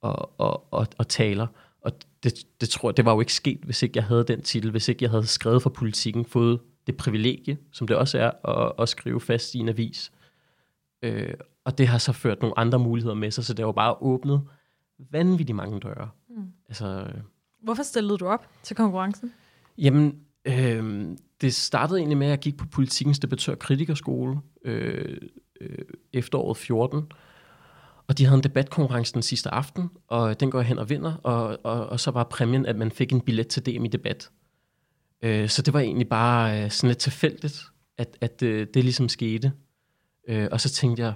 [0.02, 1.48] og, og, og, og taler.
[1.82, 1.92] Og
[2.24, 4.72] det, det tror jeg, det var jo ikke sket, hvis ikke jeg havde den titel,
[4.72, 8.74] hvis ikke jeg havde skrevet for politikken, fået det privilegie, som det også er, at,
[8.80, 10.12] at skrive fast i en avis.
[11.04, 11.34] Øh,
[11.66, 13.96] og det har så ført nogle andre muligheder med sig, så det har jo bare
[14.02, 14.42] åbnet
[15.12, 16.10] vanvittigt mange døre.
[16.30, 16.44] Mm.
[16.68, 17.22] Altså, øh,
[17.64, 19.34] Hvorfor stillede du op til konkurrencen?
[19.78, 21.08] Jamen, øh,
[21.42, 25.18] det startede egentlig med, at jeg gik på politikens debattør- kritikerskole øh,
[25.62, 27.12] øh, efteråret 14.
[28.08, 31.14] Og de havde en debatkonkurrence den sidste aften, og den går jeg hen og vinder,
[31.14, 34.30] og, og, og så var præmien, at man fik en billet til DM i debat.
[35.22, 37.64] Øh, så det var egentlig bare øh, sådan lidt tilfældigt,
[37.98, 39.52] at, at øh, det ligesom skete.
[40.28, 41.14] Øh, og så tænkte jeg,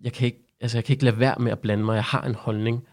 [0.00, 2.22] jeg kan, ikke, altså jeg kan ikke lade være med at blande mig, jeg har
[2.22, 2.86] en holdning.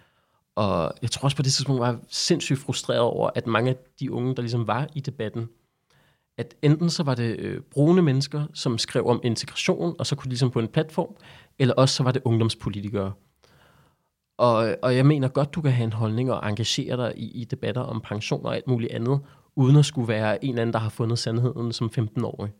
[0.56, 3.76] Og jeg tror også på det tidspunkt var jeg sindssygt frustreret over, at mange af
[3.99, 5.49] de unge, der ligesom var i debatten,
[6.38, 10.26] at enten så var det øh, brune mennesker, som skrev om integration, og så kunne
[10.26, 11.15] de ligesom på en platform,
[11.60, 13.12] eller også så var det ungdomspolitikere.
[14.38, 17.46] Og, og jeg mener godt, du kan have en holdning og engagere dig i, i
[17.46, 19.19] debatter om pension og alt muligt andet,
[19.56, 22.52] uden at skulle være en eller anden, der har fundet sandheden som 15-årig.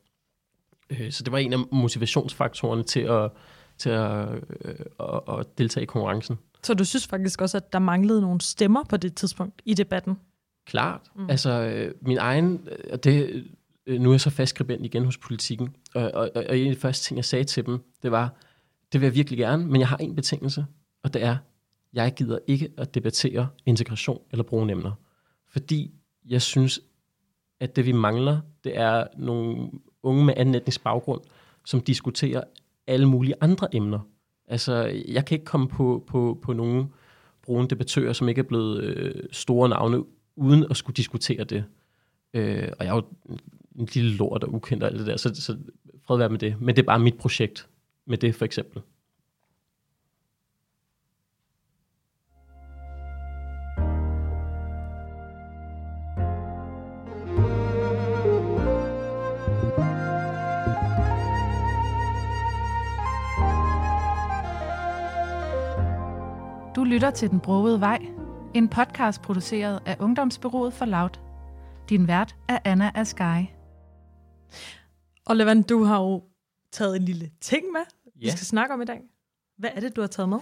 [0.89, 3.31] Øh, så det var en af motivationsfaktorerne til at,
[3.77, 4.27] til at,
[4.65, 6.38] øh, at, at deltage i konkurrencen.
[6.63, 10.17] Så du synes faktisk også, at der manglede nogle stemmer på det tidspunkt i debatten?
[10.65, 11.01] Klart.
[11.15, 11.29] Mm.
[11.29, 13.45] Altså, øh, min egen, øh, og det,
[13.85, 16.75] Øh, nu er jeg så fastskribent igen hos politikken, og, og, og, og en af
[16.75, 18.35] de første ting, jeg sagde til dem, det var,
[18.93, 20.65] det vil jeg virkelig gerne, men jeg har en betingelse,
[21.03, 21.37] og det er,
[21.93, 24.91] jeg gider ikke at debattere integration eller brune.
[25.51, 25.91] Fordi
[26.25, 26.79] jeg synes,
[27.59, 29.71] at det vi mangler, det er nogle
[30.03, 31.21] unge med anden etnisk baggrund,
[31.65, 32.43] som diskuterer
[32.87, 33.99] alle mulige andre emner.
[34.47, 36.93] Altså, jeg kan ikke komme på, på, på nogen
[37.41, 40.03] brune debattører, som ikke er blevet øh, store navne,
[40.35, 41.65] uden at skulle diskutere det.
[42.33, 43.03] Øh, og jeg er jo
[43.79, 45.57] en lille lort og ukendt og alt det der, så, så
[46.07, 46.62] fred være med det.
[46.62, 47.67] Men det er bare mit projekt
[48.05, 48.81] med det, for eksempel.
[66.75, 67.99] Du lytter til Den Broede Vej,
[68.53, 71.19] en podcast produceret af Ungdomsbyrået for Loud.
[71.89, 73.52] Din vært er Anna Askai.
[75.25, 76.23] Og Levan, du har jo
[76.71, 77.81] taget en lille ting med,
[78.15, 78.31] vi Ja.
[78.35, 79.01] skal snakke om i dag.
[79.57, 80.37] Hvad er det, du har taget med?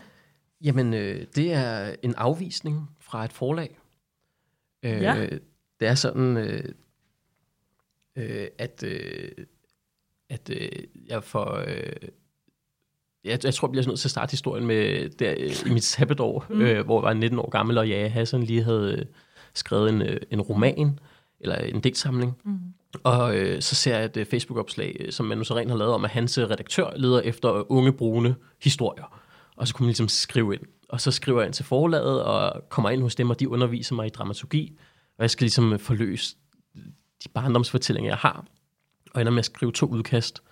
[0.63, 3.77] Jamen, øh, det er en afvisning fra et forlag.
[4.83, 5.27] Øh, Ja.
[5.79, 6.63] Det er sådan, øh,
[8.15, 9.31] øh, at, øh,
[10.29, 10.69] at øh,
[11.07, 11.55] jeg får...
[11.67, 11.93] Øh,
[13.23, 15.83] jeg, jeg tror, jeg bliver nødt til at starte historien med der, øh, i mit
[15.83, 16.61] sabbatår, Mm.
[16.61, 19.05] øh, hvor jeg var 19 år gammel, og ja, Hassan lige havde øh,
[19.53, 20.99] skrevet en, øh, en roman,
[21.39, 22.37] eller en digtsamling.
[22.45, 22.59] Mm.
[23.03, 26.05] Og øh, så ser jeg et øh, Facebook-opslag, øh, som Manu Seren har lavet om,
[26.05, 29.21] at hans øh, redaktør leder efter unge brune historier.
[29.55, 30.61] Og så kunne man ligesom skrive ind.
[30.89, 33.95] Og så skriver jeg ind til forlaget, og kommer ind hos dem, og de underviser
[33.95, 34.77] mig i dramaturgi.
[35.17, 36.35] Og jeg skal ligesom forløse
[37.23, 38.45] de barndomsfortællinger, jeg har.
[39.13, 40.43] Og ender med at skrive to udkast,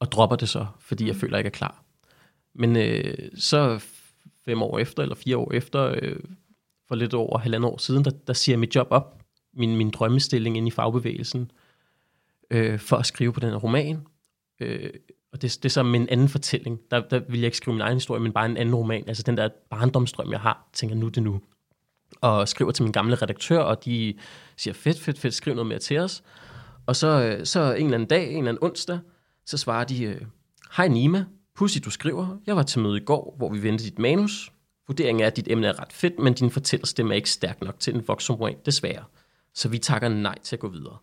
[0.00, 1.20] og dropper det så, fordi jeg Mm.
[1.20, 1.84] føler, jeg ikke er klar.
[2.54, 3.80] Men øh, så
[4.44, 6.20] fem år efter, eller fire år efter, øh,
[6.88, 9.22] for lidt over halvandet år siden, der, der siger jeg mit job op,
[9.54, 11.50] min, min drømmestilling ind i fagbevægelsen,
[12.50, 14.06] øh, for at skrive på den her roman.
[14.60, 14.90] Øh,
[15.32, 16.80] og det, det er så med en anden fortælling.
[16.90, 19.04] Der, der vil jeg ikke skrive min egen historie, men bare en anden roman.
[19.06, 21.40] Altså den der barndomstrøm, jeg har, tænker nu det nu.
[22.20, 24.14] Og skriver til min gamle redaktør, og de
[24.56, 26.22] siger, fedt, fedt, fedt, skriv noget mere til os.
[26.86, 28.98] Og så, øh, så en eller anden dag, en eller anden onsdag,
[29.46, 30.20] så svarer de, øh,
[30.76, 33.98] hej Nima, Pussy, du skriver, jeg var til møde i går, hvor vi vendte dit
[33.98, 34.52] manus.
[34.86, 37.80] Vurderingen er, at dit emne er ret fedt, men din fortællerstemme er ikke stærk nok
[37.80, 39.04] til en voksenroman, desværre.
[39.54, 40.96] Så vi takker nej til at gå videre.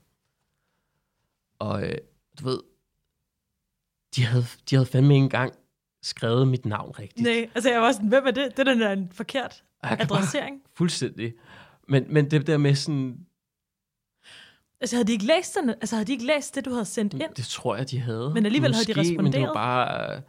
[1.59, 1.97] Og øh,
[2.39, 2.59] du ved,
[4.15, 5.53] de havde, de havde fandme ikke engang
[6.03, 7.23] skrevet mit navn rigtigt.
[7.23, 8.51] Nej, altså jeg var sådan, hvem er det?
[8.57, 10.61] Det er den der en forkert kan bare- adressering.
[10.75, 11.33] Fuldstændig.
[11.87, 13.25] Men, men det der med sådan,
[14.81, 15.69] Altså havde de ikke læst den?
[15.69, 17.33] Altså havde de ikke læst det, du havde sendt ind?
[17.35, 18.31] det tror jeg, de havde.
[18.33, 19.53] Men alligevel havde de Men det var responderet.
[19.53, 20.15] bare...
[20.15, 20.21] øh,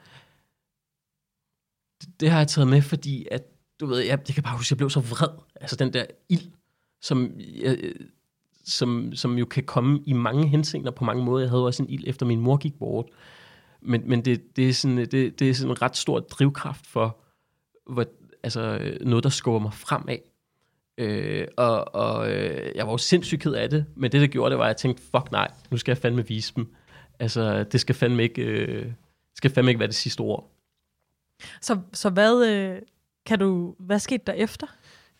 [2.03, 3.43] Det, det har jeg taget med, fordi at,
[3.81, 5.29] du ved, jeg, jeg kan bare huske, jeg blev så vred.
[5.55, 6.51] Altså den der ild,
[7.03, 7.93] som, jeg,
[8.69, 11.43] som, som jo kan komme i mange henseender på mange måder.
[11.43, 13.07] Jeg havde også en ild, efter min mor gik bort.
[13.81, 17.19] Men, men det, det, er sådan, det, det er sådan en ret stor drivkraft for
[17.91, 18.05] hvor,
[18.43, 20.19] altså, noget, der skubber mig fremad.
[20.99, 24.51] Øh, og og øh, jeg var jo sindssygt ked af det, men det, der gjorde
[24.51, 26.75] det, var, at jeg tænkte, fuck nej, nu skal jeg fandme vise dem.
[27.19, 28.93] Altså, det skal fandme ikke, øh,
[29.35, 30.51] skal fandme ikke være det sidste ord.
[31.61, 32.83] Så, så hvad, øh,
[33.27, 34.67] kan du, hvad skete der efter?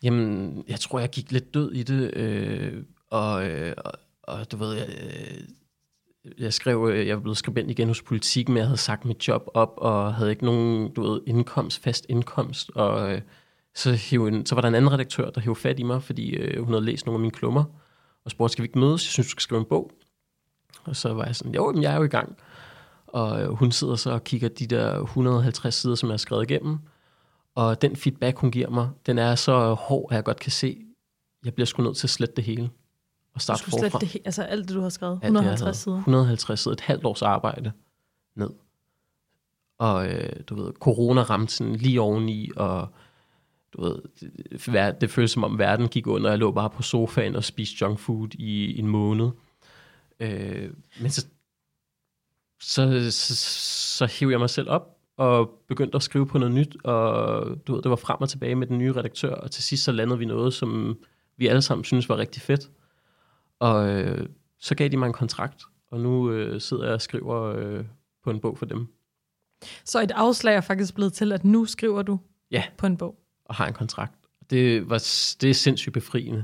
[0.03, 3.91] Jamen, jeg tror, jeg gik lidt død i det, øh, og, øh, og,
[4.23, 5.41] og du ved, jeg, øh,
[6.37, 9.27] jeg skrev, øh, jeg var blevet skribent igen hos politik, men jeg havde sagt mit
[9.27, 13.21] job op, og havde ikke nogen, du ved, indkomst, fast indkomst, og øh,
[13.75, 16.29] så, hiv en, så var der en anden redaktør, der hævde fat i mig, fordi
[16.29, 17.63] øh, hun havde læst nogle af mine klummer,
[18.25, 19.05] og spurgte, skal vi ikke mødes?
[19.05, 19.91] Jeg synes, du skal skrive en bog.
[20.83, 22.37] Og så var jeg sådan, jo, men jeg er jo i gang.
[23.07, 26.51] Og øh, hun sidder så og kigger de der 150 sider, som jeg har skrevet
[26.51, 26.77] igennem,
[27.55, 30.81] og den feedback, hun giver mig, den er så hård, at jeg godt kan se,
[31.45, 32.69] jeg bliver sgu nødt til at slette det hele.
[33.39, 34.05] Og Du starte skulle slet forfra.
[34.05, 35.13] det, altså alt det, du har skrevet.
[35.13, 35.75] Alt det, jeg 150 havde.
[35.75, 35.97] sider.
[35.97, 37.71] 150 sider, et halvt års arbejde
[38.35, 38.49] ned.
[39.79, 42.87] Og øh, du ved, corona ramte sådan lige oveni, og
[43.73, 44.01] du ved,
[44.51, 46.29] det, det føltes som om verden gik under.
[46.29, 49.29] Jeg lå bare på sofaen og spiste junk food i en måned.
[50.19, 50.69] Øh,
[51.01, 51.25] men så,
[52.61, 53.35] så, så,
[53.97, 57.73] så hævde jeg mig selv op og begyndte at skrive på noget nyt, og du
[57.73, 60.19] ved, det var frem og tilbage med den nye redaktør, og til sidst så landede
[60.19, 60.97] vi noget, som
[61.37, 62.69] vi alle sammen synes var rigtig fedt.
[63.59, 64.27] Og øh,
[64.59, 67.85] så gav de mig en kontrakt, og nu øh, sidder jeg og skriver øh,
[68.23, 68.87] på en bog for dem,
[69.85, 72.19] Så et afslag er faktisk blevet til, at nu skriver du
[72.51, 72.63] Ja.
[72.77, 73.15] på en bog.
[73.45, 74.13] og har en kontrakt.
[74.49, 74.97] Det, var,
[75.41, 76.43] det er sindssygt befriende.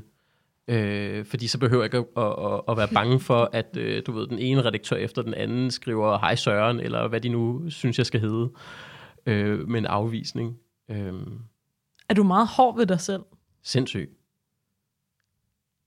[0.67, 4.03] Øh, fordi så behøver jeg ikke at, at, at, at være bange for, at øh,
[4.05, 7.69] du ved, den ene redaktør efter den anden skriver hej Søren, eller hvad de nu
[7.69, 8.49] synes, jeg skal hedde,
[9.25, 10.57] øh, med en afvisning.
[10.91, 11.13] Øh,
[12.09, 13.21] Er du meget hård ved dig selv?
[13.63, 14.11] sindssygt.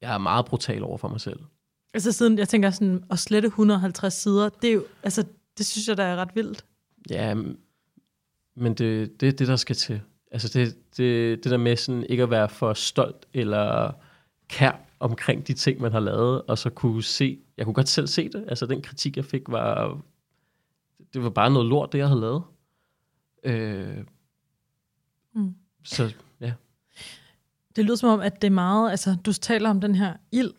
[0.01, 1.41] Jeg er meget brutal over for mig selv.
[1.95, 5.25] Altså siden, jeg tænker sådan, at slette 150 sider, det er jo, altså,
[5.59, 6.65] det synes jeg, der er ret vildt.
[7.11, 7.35] Ja,
[8.57, 10.01] men det, det er det, der skal til.
[10.31, 13.93] Altså det, det, det der med sådan ikke at være for stolt eller
[14.49, 18.07] kær omkring de ting, man har lavet, og så kunne se, jeg kunne godt selv
[18.07, 18.45] se det.
[18.49, 20.01] Altså den kritik, jeg fik, var,
[21.15, 22.43] det var bare noget lort, det jeg havde lavet.
[23.45, 24.05] Øh,
[25.35, 25.55] Mm.
[25.85, 26.15] Så
[27.79, 30.51] Det lyder som om, at det er meget, altså du taler om den her ild,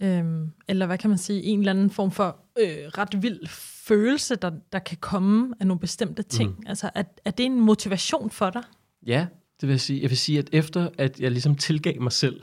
[0.00, 2.66] øhm, eller hvad kan man sige, en eller anden form for øh,
[2.98, 3.46] ret vild
[3.86, 6.50] følelse, der, der kan komme af nogle bestemte ting.
[6.50, 6.64] Mm.
[6.66, 8.62] Altså er, er det en motivation for dig?
[9.06, 9.26] Ja,
[9.60, 10.02] det vil jeg sige.
[10.02, 12.42] Jeg vil sige, at efter at jeg ligesom tilgav mig selv,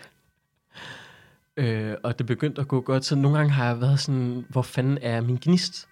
[1.57, 4.61] øh, og det begyndte at gå godt, så nogle gange har jeg været sådan, hvor
[4.61, 5.87] fanden er min gnist?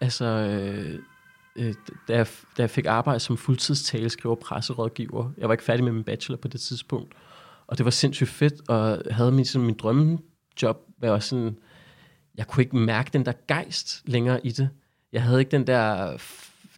[0.00, 0.98] Altså, øh,
[1.56, 1.74] øh,
[2.08, 5.92] da, jeg, da jeg fik arbejde som fuldtidstaleskriver og presserådgiver, jeg var ikke færdig med
[5.92, 7.14] min bachelor på det tidspunkt,
[7.68, 11.58] og det var sindssygt fedt, og jeg havde min, sådan, min drømmejob, var sådan,
[12.34, 14.70] jeg kunne ikke mærke den der gejst længere i det.
[15.12, 16.16] Jeg havde ikke den der,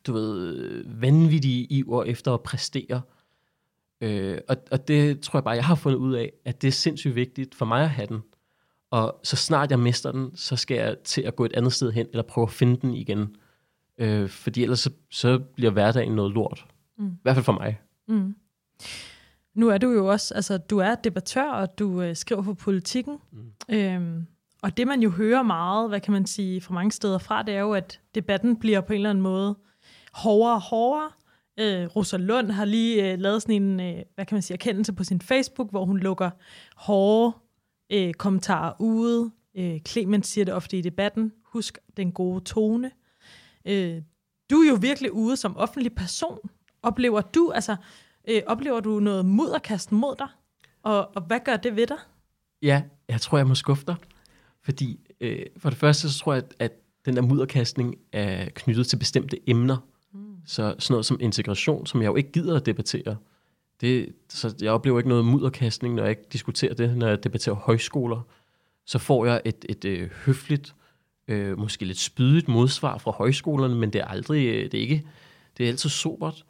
[0.07, 3.03] du ved, vanvittige iver efter at præstere.
[4.01, 6.73] Øh, og, og det tror jeg bare, jeg har fundet ud af, at det er
[6.73, 8.21] sindssygt vigtigt for mig at have den.
[8.91, 11.93] Og så snart jeg mister den, så skal jeg til at gå et andet sted
[11.93, 13.37] hen, eller prøve at finde den igen.
[13.99, 16.67] Øh, fordi ellers så, så bliver hverdagen noget lort.
[16.99, 17.09] Mm.
[17.09, 17.81] I hvert fald for mig.
[18.09, 18.35] Mm.
[19.55, 23.19] Nu er du jo også, altså du er debattør, og du øh, skriver for politikken.
[23.33, 23.53] Mm.
[23.75, 24.27] Øhm,
[24.63, 27.55] og det man jo hører meget, hvad kan man sige, fra mange steder fra, det
[27.55, 29.59] er jo, at debatten bliver på en eller anden måde
[30.13, 31.11] hårdere og hårdere.
[31.61, 34.93] Øh, Rosa Lund har lige øh, lavet sådan en, øh, hvad kan man sige, erkendelse
[34.93, 36.31] på sin Facebook, hvor hun lukker
[36.77, 37.33] hårde
[37.93, 39.31] øh, kommentarer ude.
[39.57, 41.33] Øh, Clemens siger det ofte i debatten.
[41.45, 42.91] Husk den gode tone.
[43.65, 44.03] Øh,
[44.51, 46.39] du er jo virkelig ude som offentlig person.
[46.83, 47.77] Oplever du, altså,
[48.29, 50.29] øh, oplever du noget mudderkast mod dig?
[50.83, 51.99] Og, og hvad gør det ved dig?
[52.63, 53.97] Ja, jeg tror, jeg må skuffe dig.
[54.63, 56.73] Fordi øh, for det første, så tror jeg, at, at
[57.05, 59.77] den der mudderkastning er knyttet til bestemte emner.
[60.13, 60.37] Mm.
[60.47, 63.17] Så sådan noget som integration, som jeg jo ikke gider at debattere.
[63.81, 66.97] Det, så jeg oplever ikke noget mudderkastning, når jeg ikke diskuterer det.
[66.97, 68.21] Når jeg debatterer højskoler,
[68.87, 70.75] så får jeg et, et øh, høfligt,
[71.29, 75.07] øh, måske lidt spydigt modsvar fra højskolerne, men det er aldrig, øh, det er ikke,
[75.59, 76.45] det er altid sobert.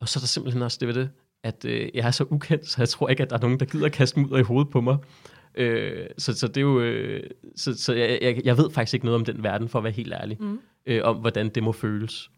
[0.00, 1.10] Og så er der simpelthen også det ved det,
[1.42, 3.66] at øh, jeg er så ukendt, så jeg tror ikke, at der er nogen, der
[3.66, 4.96] gider kaste mudder i hovedet på mig.
[5.54, 9.06] Øh, så, så det er jo, øh, så, så jeg, jeg, jeg ved faktisk ikke
[9.06, 10.60] noget om den verden, for at være helt ærlig, mm.
[10.86, 12.30] øh, om hvordan det må føles.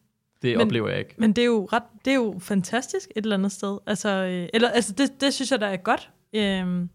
[0.43, 1.15] Det men, oplever jeg ikke.
[1.19, 3.79] Men det er jo ret, det er jo fantastisk et eller andet sted.
[3.87, 6.11] Altså, øh, eller, altså det, det synes jeg, der er godt.
[6.33, 6.89] Øh,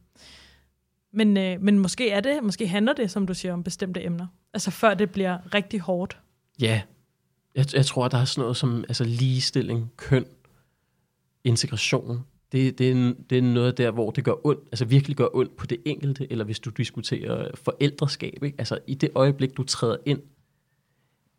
[1.14, 4.28] men, øh, men måske er det, måske handler det, som du siger, om bestemte emner.
[4.54, 6.18] Altså før det bliver rigtig hårdt.
[6.62, 6.82] Ja,
[7.56, 10.26] jeg, jeg tror, der er sådan noget som altså ligestilling, køn,
[11.44, 12.24] integration.
[12.52, 15.56] Det, det, er, det er noget der, hvor det gør ondt, altså virkelig gør ondt
[15.58, 18.44] på det enkelte, eller hvis du diskuterer forældreskab.
[18.44, 18.56] Ikke?
[18.58, 20.22] Altså i det øjeblik, du træder ind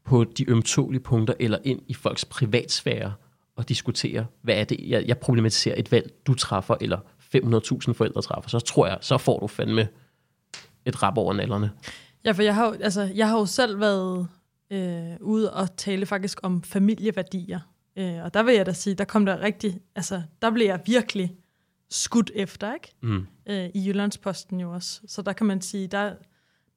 [0.05, 3.13] på de ømtålige punkter, eller ind i folks privatsfære,
[3.57, 6.99] og diskuterer, hvad er det, jeg, jeg problematiserer et valg, du træffer, eller
[7.37, 9.89] 500.000 forældre træffer, så tror jeg, så får du fandme
[10.85, 11.71] et rap over nallerne.
[12.25, 14.29] Ja, for jeg har, altså, jeg har jo selv været
[14.71, 17.61] øh, ude og tale faktisk om familieværdier.
[17.97, 20.81] Øh, og der vil jeg da sige, der kom der rigtig, altså der blev jeg
[20.87, 21.35] virkelig
[21.91, 22.93] skudt efter, ikke?
[23.03, 23.27] Mm.
[23.47, 25.01] Øh, I Jyllandsposten jo også.
[25.07, 26.15] Så der kan man sige, der,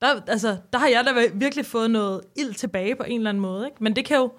[0.01, 3.41] der, altså, der har jeg da virkelig fået noget ild tilbage på en eller anden
[3.41, 3.84] måde, ikke?
[3.84, 4.32] Men det kan jo,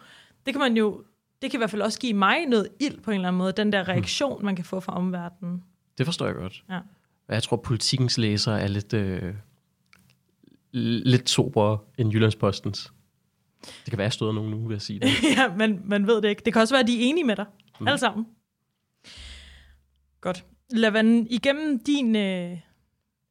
[0.46, 1.04] det kan man jo,
[1.42, 3.52] det kan i hvert fald også give mig noget ild på en eller anden måde,
[3.52, 3.88] den der mm.
[3.88, 4.44] reaktion, mm.
[4.44, 5.64] man kan få fra omverdenen.
[5.98, 6.64] Det forstår jeg godt.
[6.70, 6.80] Ja.
[7.28, 9.34] Jeg tror, politikens læsere er lidt, øh,
[10.72, 12.92] lidt sobrere end Jyllandspostens.
[13.60, 15.08] Det kan være, at jeg støder nogen nu, vil jeg sige det.
[15.36, 16.42] ja, men man ved det ikke.
[16.44, 17.46] Det kan også være, at de er enige med dig.
[17.80, 17.86] Mm.
[17.86, 18.26] Alle sammen.
[20.20, 20.44] Godt.
[20.70, 22.16] Lavan, igennem din...
[22.16, 22.58] Øh,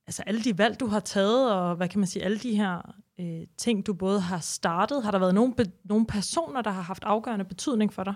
[0.08, 2.96] altså alle de valg, du har taget, og hvad kan man sige, alle de her
[3.20, 6.82] øh, ting, du både har startet, har der været nogle, be- nogle personer, der har
[6.82, 8.16] haft afgørende betydning for dig?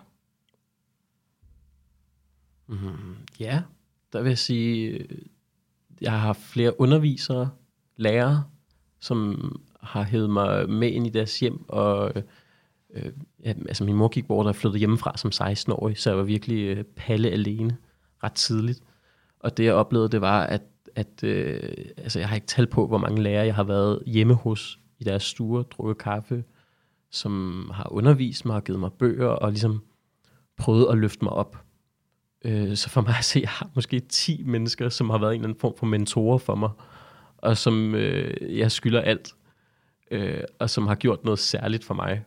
[2.68, 3.62] Mm, ja,
[4.14, 5.08] der vil jeg sige,
[6.02, 7.50] jeg har haft flere undervisere,
[7.96, 8.44] lærere,
[9.00, 9.52] som
[9.84, 12.12] har hævet mig med ind i deres hjem, og
[12.94, 13.12] øh,
[13.44, 16.78] ja, altså min mor gik bort og flyttede hjemmefra som 16-årig, så jeg var virkelig
[16.78, 17.78] øh, palle alene
[18.24, 18.84] ret tidligt.
[19.40, 20.62] Og det jeg oplevede, det var, at,
[20.96, 24.34] at øh, altså, jeg har ikke talt på, hvor mange lærere jeg har været hjemme
[24.34, 26.44] hos i deres stuer, drukket kaffe,
[27.12, 29.84] som har undervist mig og givet mig bøger, og ligesom
[30.58, 31.58] prøvet at løfte mig op.
[32.46, 35.36] Øh, så for mig at se, jeg har måske 10 mennesker, som har været en
[35.36, 36.70] eller anden form for mentorer for mig,
[37.38, 39.34] og som øh, jeg skylder alt,
[40.12, 42.26] øh, og som har gjort noget særligt for mig.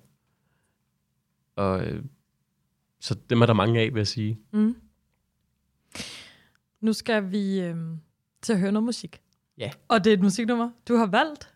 [1.57, 2.05] Og øh,
[3.01, 4.39] så dem er der mange af, vil jeg sige.
[4.53, 4.77] Mm.
[6.81, 7.77] Nu skal vi øh,
[8.43, 9.21] til at høre noget musik.
[9.59, 9.71] Ja.
[9.89, 11.55] Og det er et musiknummer, du har valgt.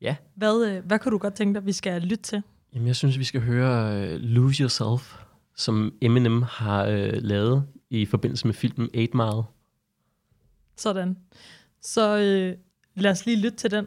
[0.00, 0.16] Ja.
[0.34, 2.42] Hvad, øh, hvad kunne du godt tænke dig, vi skal lytte til?
[2.74, 5.18] Jamen, jeg synes, vi skal høre uh, Lose Yourself,
[5.54, 9.42] som Eminem har uh, lavet i forbindelse med filmen 8 Mile.
[10.76, 11.16] Sådan.
[11.80, 12.56] Så øh,
[12.94, 13.86] lad os lige lytte til den.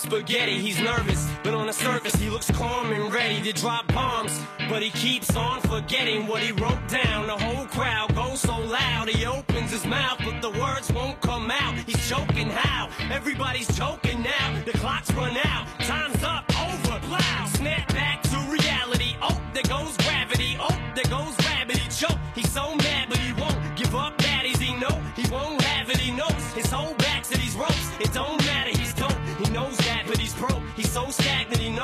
[0.00, 4.40] Spaghetti, he's nervous, but on the surface he looks calm and ready to drop bombs.
[4.68, 7.26] But he keeps on forgetting what he wrote down.
[7.26, 11.50] The whole crowd goes so loud, he opens his mouth, but the words won't come
[11.50, 11.74] out.
[11.86, 12.88] He's choking how?
[13.10, 14.62] Everybody's choking now.
[14.64, 15.66] The clock's run out,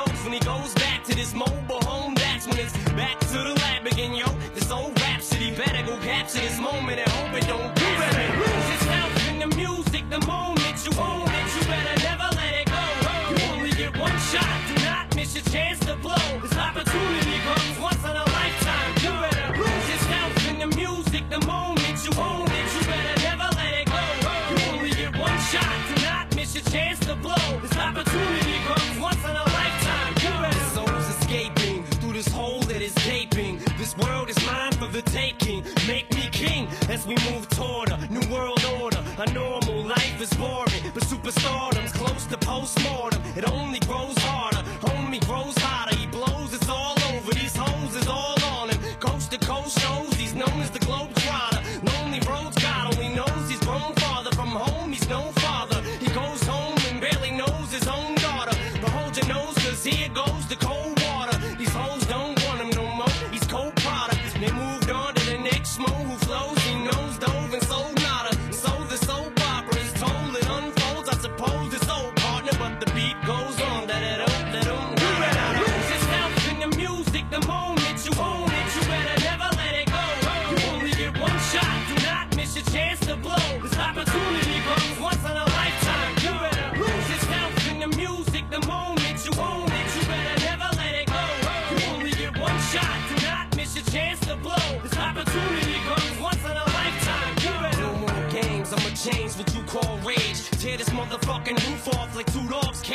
[0.07, 0.23] goes.
[0.23, 3.85] When he goes back to this mobile home, that's when it's back to the lab
[3.85, 4.27] again, yo.
[4.53, 8.37] This old rhapsody better go capture this moment and hope it don't do better.
[8.39, 11.47] Lose yourself in the music the moment you own it.
[11.55, 12.83] You better never let it go.
[13.29, 14.57] You only get one shot.
[14.67, 16.27] Do not miss your chance to blow.
[16.41, 18.91] This opportunity comes once in a lifetime.
[19.03, 22.67] You better lose yourself in the music the moment you own it.
[22.75, 24.03] You better never let it go.
[24.49, 25.75] You only get one shot.
[25.89, 27.36] Do not miss your chance to blow.
[33.97, 35.63] World is mine for the taking.
[35.87, 39.03] Make me king as we move toward a new world order.
[39.17, 43.21] A normal life is boring, but superstardom's close to postmortem.
[43.35, 44.16] It only grows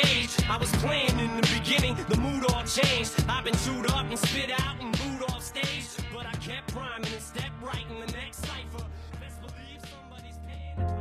[0.03, 0.33] cage.
[0.49, 3.13] I was playing in the beginning, the mood all changed.
[3.33, 5.87] I've been chewed up and spit out and booed off stage.
[6.13, 8.83] But I kept rhyming and stepped right in the next cipher.
[9.21, 10.93] Best believe somebody's paying the.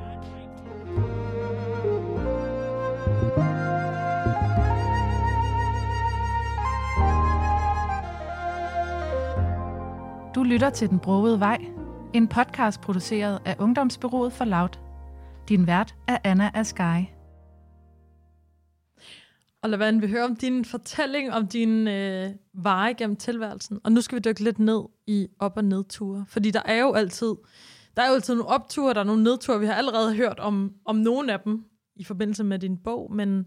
[10.34, 11.59] Du lytter til Den Brogede Vej,
[12.12, 14.78] en podcast produceret af Ungdomsbyrået for Loud.
[15.48, 17.22] Din vært er Anna Askai.
[19.63, 23.81] Og Lavand, vi hører om din fortælling om din øh, veje gennem tilværelsen.
[23.85, 26.25] Og nu skal vi dykke lidt ned i op- og nedture.
[26.29, 27.35] Fordi der er jo altid,
[27.97, 29.61] der er jo altid nogle opture, der er nogle nedture.
[29.61, 31.65] Vi har allerede hørt om, om nogle af dem
[31.97, 33.13] i forbindelse med din bog.
[33.13, 33.47] Men,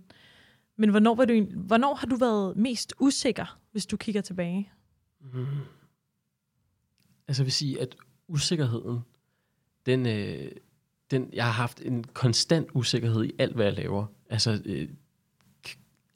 [0.78, 4.72] men hvornår, var du, hvornår har du været mest usikker, hvis du kigger tilbage?
[5.34, 5.46] Mm.
[7.28, 7.96] Altså jeg vil sige, at
[8.28, 9.00] usikkerheden,
[9.86, 10.52] den, øh,
[11.12, 14.06] den, jeg har haft en konstant usikkerhed i alt, hvad jeg laver.
[14.30, 14.90] Altså, øh,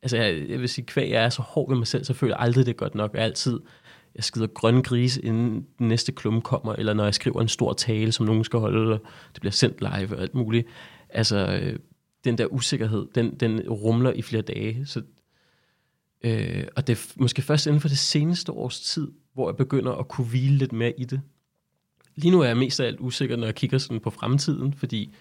[0.02, 2.36] altså jeg, jeg vil sige, kvæg jeg er så hård ved mig selv, så føler
[2.36, 3.14] jeg aldrig, det godt nok.
[3.14, 3.60] Jeg altid,
[4.16, 7.74] jeg skider grønne grise, inden den næste klum kommer, eller når jeg skriver en stor
[7.74, 9.02] tale, som nogen skal holde, og
[9.34, 10.68] det bliver sendt live og alt muligt.
[11.10, 11.80] Altså, øh,
[12.24, 14.86] den der usikkerhed, den, den rumler i flere dage.
[14.86, 15.02] Så,
[16.24, 19.92] øh, og det er måske først inden for det seneste års tid, hvor jeg begynder
[19.92, 21.22] at kunne hvile lidt mere i det.
[22.16, 25.16] Lige nu er jeg mest af alt usikker, når jeg kigger sådan på fremtiden, fordi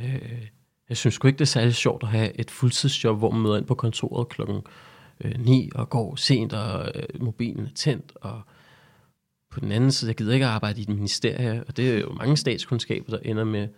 [0.00, 0.46] øh,
[0.88, 3.56] jeg synes sgu ikke, det er særlig sjovt at have et fuldtidsjob, hvor man møder
[3.56, 4.60] ind på kontoret klokken
[5.24, 8.42] øh, 9 og går sent, og øh, mobilen er tændt, og
[9.50, 12.12] på den anden side, jeg gider ikke arbejde i et ministerie, og det er jo
[12.12, 13.68] mange statskundskaber, der ender med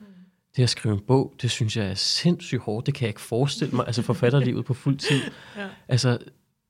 [0.56, 3.20] det at skrive en bog, det synes jeg er sindssygt hårdt, det kan jeg ikke
[3.20, 5.20] forestille mig, altså forfatterlivet på fuld tid.
[5.56, 5.68] Ja.
[5.88, 6.18] Altså,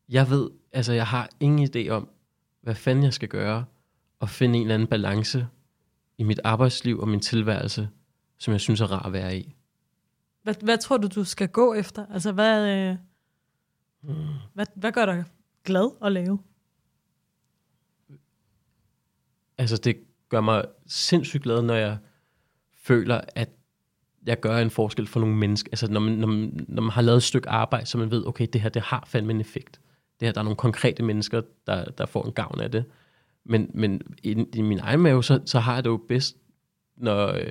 [0.09, 2.09] jeg ved, altså jeg har ingen idé om,
[2.63, 3.65] hvad fanden jeg skal gøre,
[4.21, 5.47] og finde en eller anden balance
[6.19, 7.89] i mit arbejdsliv og min tilværelse,
[8.39, 9.55] som jeg synes er rar at være i.
[10.43, 12.07] Hvad, hvad tror du, du skal gå efter?
[12.07, 12.97] Altså, hvad, øh,
[14.03, 14.15] Mm.
[14.55, 15.25] hvad, hvad gør dig
[15.65, 16.39] glad at lave?
[19.59, 19.97] Altså, det
[20.29, 21.99] gør mig sindssygt glad, når jeg
[22.75, 23.51] føler, at
[24.27, 25.69] jeg gør en forskel for nogle mennesker.
[25.73, 28.27] Altså, når man, når man, når man har lavet et stykke arbejde, så man ved,
[28.27, 29.81] okay, det her, det har fandme en effekt.
[30.21, 32.85] Det her, der er nogle konkrete mennesker, der, der får en gavn af det.
[33.45, 36.37] Men, men i, i min egen mave, så, så har jeg det jo bedst,
[36.97, 37.49] når øh,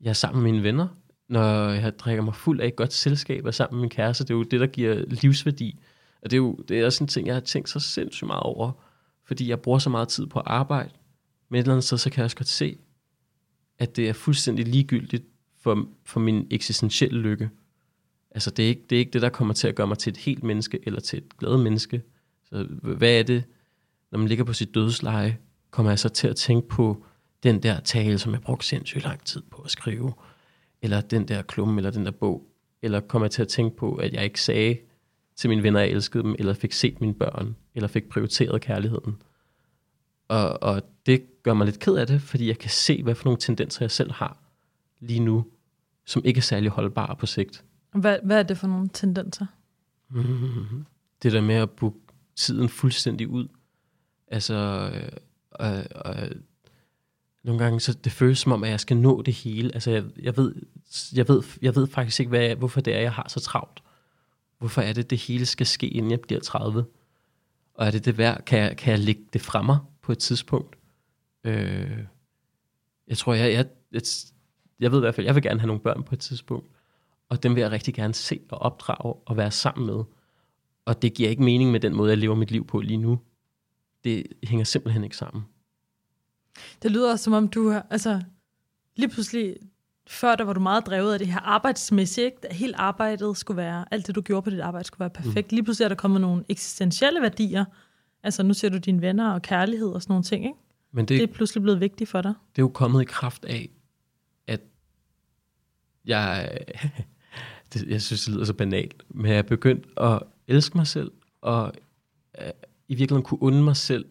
[0.00, 0.88] jeg er sammen med mine venner,
[1.30, 4.24] når jeg drikker mig fuld af et godt selskab og sammen med min kæreste.
[4.24, 5.78] Det er jo det, der giver livsværdi.
[6.22, 8.42] Og det er jo det er også en ting, jeg har tænkt så sindssygt meget
[8.42, 8.72] over,
[9.24, 10.90] fordi jeg bruger så meget tid på arbejde.
[11.48, 12.78] Men et eller andet sted, så kan jeg også godt se,
[13.78, 15.24] at det er fuldstændig ligegyldigt
[15.60, 17.50] for, for min eksistentielle lykke.
[18.30, 20.10] Altså, det er, ikke, det er ikke det, der kommer til at gøre mig til
[20.10, 22.02] et helt menneske, eller til et glad menneske.
[22.44, 23.44] Så hvad er det,
[24.12, 25.38] når man ligger på sit dødsleje,
[25.70, 27.04] kommer jeg så til at tænke på
[27.42, 30.12] den der tale, som jeg brugte sindssygt lang tid på at skrive,
[30.82, 32.46] eller den der klumme, eller den der bog,
[32.82, 34.78] eller kommer jeg til at tænke på, at jeg ikke sagde
[35.36, 38.60] til mine venner, at jeg elskede dem, eller fik set mine børn, eller fik prioriteret
[38.60, 39.22] kærligheden.
[40.28, 43.24] Og, og det gør mig lidt ked af det, fordi jeg kan se, hvad for
[43.24, 44.36] nogle tendenser jeg selv har
[45.00, 45.46] lige nu,
[46.06, 47.64] som ikke er særlig holdbare på sigt.
[47.92, 49.46] Hvad, hvad er det for nogle tendenser?
[51.22, 51.98] Det der med at booke
[52.36, 53.48] tiden fuldstændig ud.
[54.28, 54.90] Altså,
[55.60, 56.30] øh, øh, øh,
[57.42, 59.70] nogle gange, så det føles som om, at jeg skal nå det hele.
[59.74, 60.54] Altså, jeg, jeg, ved,
[61.12, 63.82] jeg, ved, jeg ved faktisk ikke, hvad jeg, hvorfor det er, jeg har så travlt.
[64.58, 66.84] Hvorfor er det, det hele skal ske, inden jeg bliver 30?
[67.74, 68.44] Og er det det værd?
[68.44, 70.76] Kan jeg, kan jeg lægge det fra mig på et tidspunkt?
[71.44, 71.98] Øh,
[73.08, 74.02] jeg tror, jeg, jeg, jeg,
[74.80, 76.70] jeg ved i hvert fald, jeg vil gerne have nogle børn på et tidspunkt.
[77.28, 80.04] Og dem vil jeg rigtig gerne se og opdrage og være sammen med.
[80.84, 83.20] Og det giver ikke mening med den måde, jeg lever mit liv på lige nu.
[84.04, 85.44] det hænger simpelthen ikke sammen.
[86.82, 88.22] Det lyder som om du altså,
[88.96, 89.56] lige pludselig,
[90.08, 92.54] før der var du meget drevet af det her arbejdsmæssigt, ikke?
[92.54, 95.52] Helt arbejdet skulle være, alt det du gjorde på dit arbejde skulle være perfekt.
[95.52, 95.56] Mm.
[95.56, 97.64] Lige pludselig er der kommet nogle eksistentielle værdier.
[98.22, 100.58] Altså nu ser du dine venner og kærlighed og sådan nogle ting, ikke?
[100.92, 102.34] Men Det det, er pludselig blevet vigtigt for dig.
[102.56, 103.70] det er jo kommet i kraft af,
[104.46, 104.60] at
[106.04, 106.58] jeg,
[107.74, 111.10] det, jeg synes, det lyder så banalt, men jeg er begyndt at elske mig selv,
[111.40, 111.72] og
[112.40, 112.50] øh,
[112.88, 114.04] i virkeligheden kunne unde mig selv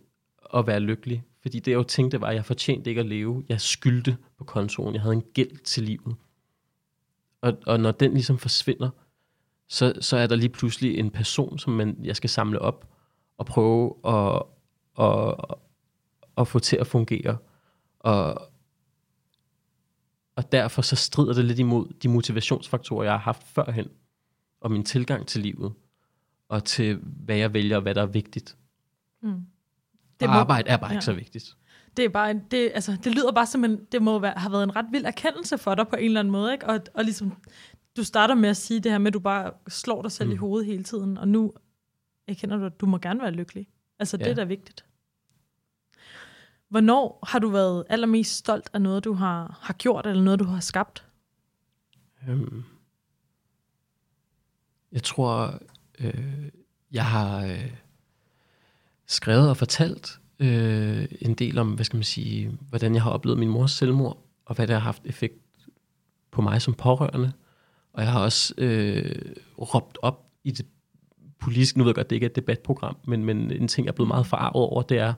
[0.56, 1.24] at være lykkelig.
[1.42, 3.44] Fordi det, jeg jo tænkte, var, at jeg fortjente ikke at leve.
[3.50, 4.94] Jeg skyldte på kontoen.
[4.94, 6.16] Jeg havde en gæld til livet.
[7.42, 8.90] Og, og når den ligesom forsvinder,
[9.68, 12.90] så, så er der lige pludselig en person, som man, jeg skal samle op
[13.38, 14.44] og prøve at,
[15.06, 15.36] at,
[16.38, 17.38] at få til at fungere.
[18.00, 18.42] Og,
[20.36, 23.88] og derfor så strider det lidt imod de motivationsfaktorer, jeg har haft førhen,
[24.62, 25.74] og min tilgang til livet,
[26.50, 28.58] og til hvad jeg vælger, og hvad der er vigtigt.
[29.22, 29.46] Mm.
[30.20, 30.96] Det må- arbejde er bare ja.
[30.96, 31.56] ikke så vigtigt.
[31.98, 34.52] Det, er bare, en- det, altså, det lyder bare som en, det må være, have
[34.52, 36.68] været en ret vild erkendelse for dig på en eller anden måde, ikke?
[36.68, 37.34] Og, og ligesom,
[37.98, 40.34] du starter med at sige det her med, at du bare slår dig selv mm.
[40.34, 41.54] i hovedet hele tiden, og nu
[42.28, 43.68] erkender du, at du må gerne være lykkelig.
[44.00, 44.30] Altså, det Ja.
[44.32, 44.86] er da vigtigt.
[46.70, 50.46] Hvornår har du været allermest stolt af noget, du har, har gjort, eller noget, du
[50.46, 51.06] har skabt?
[52.30, 52.64] Øhm,
[54.92, 55.60] jeg tror,
[56.00, 56.50] øh,
[56.92, 57.72] jeg har øh,
[59.10, 63.40] skrevet og fortalt øh, en del om, hvad skal man sige, hvordan jeg har oplevet
[63.40, 65.36] min mors selvmord, og hvad det har haft effekt
[66.32, 67.32] på mig som pårørende.
[67.94, 69.22] Og jeg har også øh,
[69.58, 70.66] råbt op i det
[71.40, 73.92] politiske, nu ved jeg godt, det ikke er et debatprogram, men, men en ting, jeg
[73.92, 75.14] er blevet meget forarvet over, det er,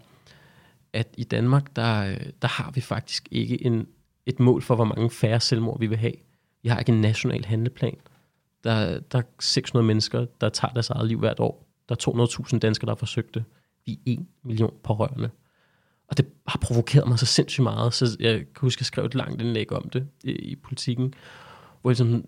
[0.93, 3.87] at i Danmark, der, der har vi faktisk ikke en,
[4.25, 6.13] et mål for, hvor mange færre selvmord vi vil have.
[6.63, 7.97] Vi har ikke en national handleplan.
[8.63, 11.67] Der, der er 600 mennesker, der tager deres eget liv hvert år.
[11.89, 13.43] Der er 200.000 danskere, der har forsøgt det.
[13.86, 15.29] Vi er 1 million pårørende.
[16.07, 19.05] Og det har provokeret mig så sindssygt meget, så jeg kan huske, at jeg skrev
[19.05, 21.13] et langt indlæg om det i, i politikken,
[21.82, 22.25] hvor jeg sådan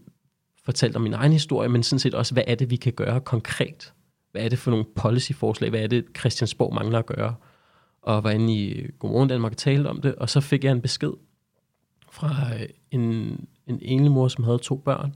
[0.66, 3.22] fortalte om min egen historie, men sådan set også, hvad er det, vi kan gøre
[3.22, 3.93] konkret?
[4.32, 5.70] Hvad er det for nogle policyforslag?
[5.70, 7.36] Hvad er det, Christiansborg mangler at gøre?
[8.01, 10.72] Og var inde i øh, Godmorgen Danmark og talte om det, og så fik jeg
[10.72, 11.12] en besked
[12.12, 13.01] fra øh, en,
[13.68, 15.16] en enlig mor, som havde to børn,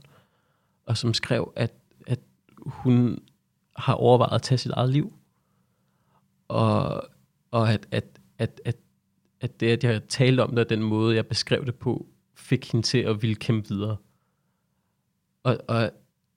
[0.86, 1.74] og som skrev, at,
[2.06, 2.20] at
[2.58, 3.18] hun
[3.76, 5.17] har overvejet at tage sit eget liv,
[6.48, 7.02] og,
[7.50, 8.04] og at, at,
[8.38, 8.76] at, at,
[9.40, 12.72] at det, at jeg talte om det, og den måde, jeg beskrev det på, fik
[12.72, 13.96] hende til at ville kæmpe videre.
[15.42, 15.90] Og, og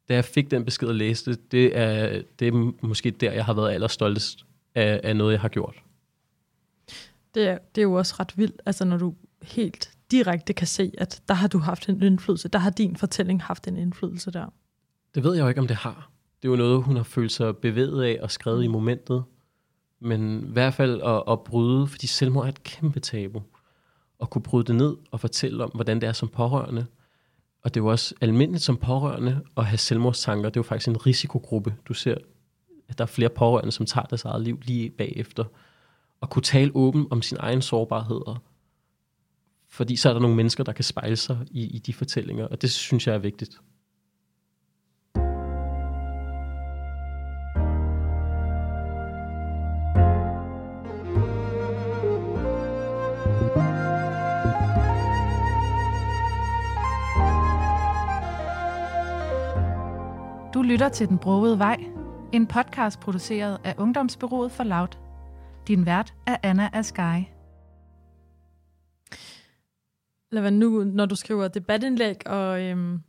[0.09, 3.53] da jeg fik den besked og læste, det er, det er måske der, jeg har
[3.53, 4.45] været allerstoltest
[4.76, 5.84] af, af noget, jeg har gjort.
[7.36, 10.91] Det er, det er jo også ret vildt, altså når du helt direkte kan se,
[10.97, 14.53] at der har du haft en indflydelse, der har din fortælling haft en indflydelse der.
[15.16, 16.12] Det ved jeg jo ikke, om det har.
[16.41, 19.24] Det er jo noget, hun har følt sig bevæget af og skrevet i momentet.
[20.02, 23.41] Men i hvert fald at, at bryde, fordi selvmord er et kæmpe tabu.
[24.22, 26.86] At kunne bryde det ned og fortælle om, hvordan det er som pårørende.
[27.64, 30.49] Og det er jo også almindeligt som pårørende at have selvmordstanker.
[30.49, 31.76] Det er jo faktisk en risikogruppe.
[31.88, 32.16] Du ser,
[32.88, 35.43] at der er flere pårørende, som tager deres eget liv lige bagefter.
[36.22, 38.41] Og kunne tale åben om sin egen sårbarheder.
[39.70, 42.47] Fordi så er der nogle mennesker, der kan spejle sig i, i de fortællinger.
[42.47, 43.60] Og det synes jeg er vigtigt.
[60.72, 61.78] Lytter til Den Brogede Vej,
[62.34, 64.88] en podcast produceret af Ungdomsbyrået for Loud.
[65.67, 67.24] Din vært er Anna Askai.
[70.32, 72.99] Lad være nu, når du skriver debatindlæg, og, øhm,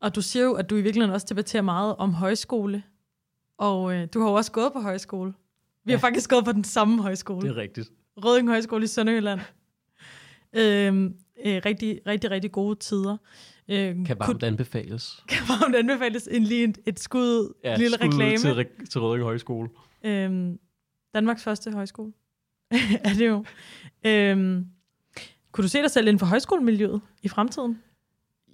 [0.00, 2.82] og du siger jo, at du i virkeligheden også debatterer meget om højskole,
[3.58, 5.34] og øh, du har jo også gået på højskole.
[5.84, 5.96] Vi ja.
[5.96, 7.48] har faktisk gået på den samme højskole.
[7.48, 7.90] Det er rigtigt.
[8.16, 9.40] Rødding Højskole i Sønderjylland.
[10.60, 13.16] øhm, øh, rigtig, rigtig, rigtig gode tider.
[13.68, 15.24] Øh, Kan varmt anbefales.
[15.28, 18.36] kan varmt anbefales en, lige et, et skud, ja, lille skud ud reklame.
[18.36, 19.68] Til, re- til Rødding Højskole.
[20.04, 20.58] Øhm,
[21.14, 22.12] Danmarks første højskole.
[23.04, 23.44] er det jo.
[24.06, 24.66] Øhm,
[25.52, 27.78] kunne du se dig selv inden for højskolemiljøet i fremtiden?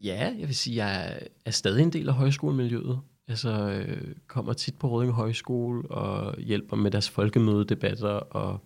[0.02, 3.00] Ja, jeg vil sige, jeg er- stadig en del af højskolemiljøet.
[3.28, 8.08] Altså, øh, kommer tit på Rødding Højskole og hjælper med deres folkemødedebatter.
[8.08, 8.60] Og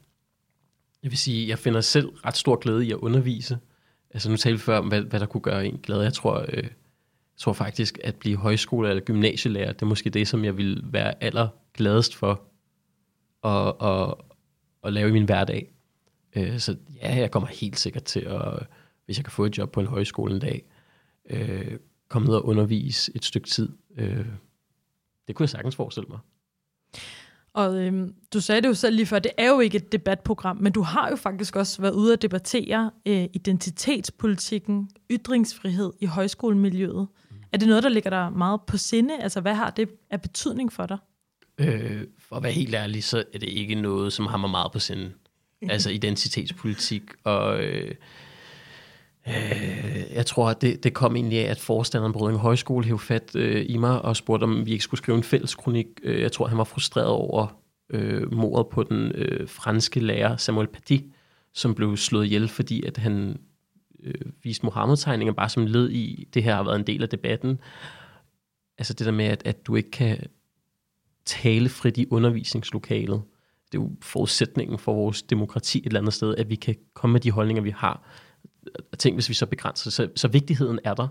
[1.02, 3.58] jeg vil sige, jeg finder selv ret stor glæde i at undervise.
[4.14, 6.02] Altså, nu talte vi før om, hvad, hvad der kunne gøre en glad.
[6.02, 6.70] Jeg tror, øh, jeg
[7.38, 11.24] tror faktisk, at blive højskole- eller gymnasielærer, det er måske det, som jeg vil være
[11.24, 12.42] allergladest for
[13.44, 14.14] at, at,
[14.84, 15.72] at lave i min hverdag.
[16.36, 18.66] Øh, så ja, jeg kommer helt sikkert til at,
[19.04, 20.64] hvis jeg kan få et job på en højskole en dag,
[21.30, 23.68] øh, komme ned og undervise et stykke tid.
[23.96, 24.26] Øh,
[25.28, 26.18] det kunne jeg sagtens forestille mig.
[27.54, 30.56] Og øhm, du sagde det jo selv lige før, det er jo ikke et debatprogram,
[30.56, 37.08] men du har jo faktisk også været ude at debattere øh, identitetspolitikken, ytringsfrihed i højskolemiljøet.
[37.30, 37.36] Mm.
[37.52, 39.18] Er det noget, der ligger der meget på sinde?
[39.22, 40.98] Altså, hvad har det af betydning for dig?
[41.58, 44.72] Øh, for at være helt ærlig, så er det ikke noget, som har mig meget
[44.72, 45.12] på sinde.
[45.70, 47.64] altså identitetspolitik og...
[47.64, 47.94] Øh,
[49.28, 53.02] øh, jeg tror, at det, det kom egentlig af, at forstanderen på Røding Højskole hævde
[53.02, 55.86] fat øh, i mig og spurgte, om vi ikke skulle skrive en fælles kronik.
[56.02, 57.60] Øh, jeg tror, han var frustreret over
[57.90, 60.96] øh, mordet på den øh, franske lærer Samuel Paty,
[61.52, 63.38] som blev slået ihjel, fordi at han
[64.02, 67.58] øh, viste Mohammed-tegninger bare som led i, det her har været en del af debatten.
[68.78, 70.18] Altså det der med, at, at du ikke kan
[71.24, 73.22] tale frit i undervisningslokalet.
[73.72, 77.12] Det er jo forudsætningen for vores demokrati et eller andet sted, at vi kan komme
[77.12, 78.08] med de holdninger, vi har.
[78.98, 81.08] Tænk, hvis vi så begrænser så, så vigtigheden er der.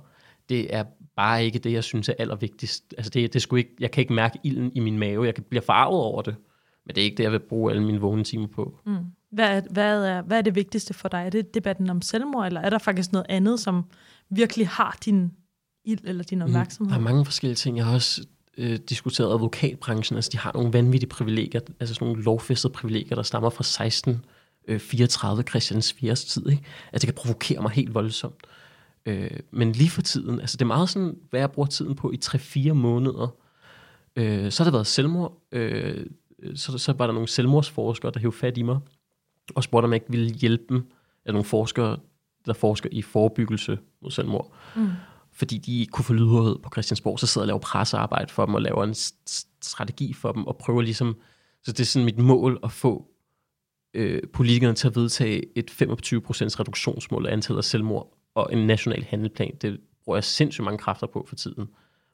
[0.49, 0.83] Det er
[1.15, 2.93] bare ikke det, jeg synes er allervigtigst.
[2.97, 5.25] Altså det, det skulle ikke, jeg kan ikke mærke ilden i min mave.
[5.25, 6.35] Jeg kan blive farvet over det.
[6.85, 8.79] Men det er ikke det, jeg vil bruge alle mine vågne timer på.
[8.85, 8.97] Mm.
[9.31, 11.25] Hvad, er, hvad, er, hvad er det vigtigste for dig?
[11.25, 13.83] Er det debatten om selvmord, eller er der faktisk noget andet, som
[14.29, 15.31] virkelig har din
[15.85, 16.87] ild eller din opmærksomhed?
[16.87, 17.77] Mm, der er mange forskellige ting.
[17.77, 18.25] Jeg har også
[18.57, 20.15] øh, diskuteret advokatbranchen.
[20.15, 24.25] Altså, de har nogle vanvittige privilegier, altså sådan nogle lovfæstede privilegier, der stammer fra 16
[24.79, 26.15] 34 Christians 4.
[26.15, 26.49] tid.
[26.49, 26.63] Ikke?
[26.93, 28.47] Altså, det kan provokere mig helt voldsomt.
[29.05, 32.11] Øh, men lige for tiden, altså det er meget sådan, hvad jeg bruger tiden på
[32.11, 33.35] i 3-4 måneder.
[34.15, 35.37] Øh, så har der været selvmord.
[35.51, 36.05] Øh,
[36.55, 38.79] så, så var der nogle selvmordsforskere, der hævde fat i mig,
[39.55, 40.77] og spurgte, om jeg ikke ville hjælpe dem.
[41.25, 41.97] Eller nogle forskere,
[42.45, 44.53] der forsker i forebyggelse mod selvmord.
[44.75, 44.89] Mm.
[45.31, 48.45] Fordi de ikke kunne få lydhørhed på Christiansborg, så sidder jeg og laver pressearbejde for
[48.45, 48.95] dem, og laver en
[49.61, 51.15] strategi for dem, og prøver ligesom...
[51.63, 53.12] Så det er sådan mit mål at få
[53.93, 55.79] øh, politikerne til at vedtage et 25%
[56.59, 59.55] reduktionsmål af antallet af selvmord, og en national handelplan.
[59.61, 61.69] Det bruger jeg sindssygt mange kræfter på for tiden.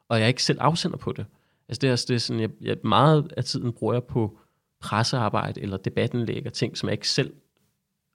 [0.07, 1.25] Og jeg er ikke selv afsender på det.
[1.69, 4.39] Altså det er, det er sådan, jeg, jeg, meget af tiden bruger jeg på
[4.79, 7.33] pressearbejde eller debattenlæg og ting, som jeg ikke selv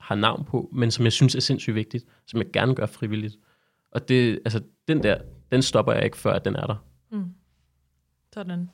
[0.01, 3.37] har navn på, men som jeg synes er sindssygt vigtigt, som jeg gerne gør frivilligt.
[3.91, 5.19] Og det, altså, den der,
[5.53, 6.77] den stopper jeg ikke, før at den er der.
[7.11, 7.35] Mm.
[8.35, 8.71] Sådan.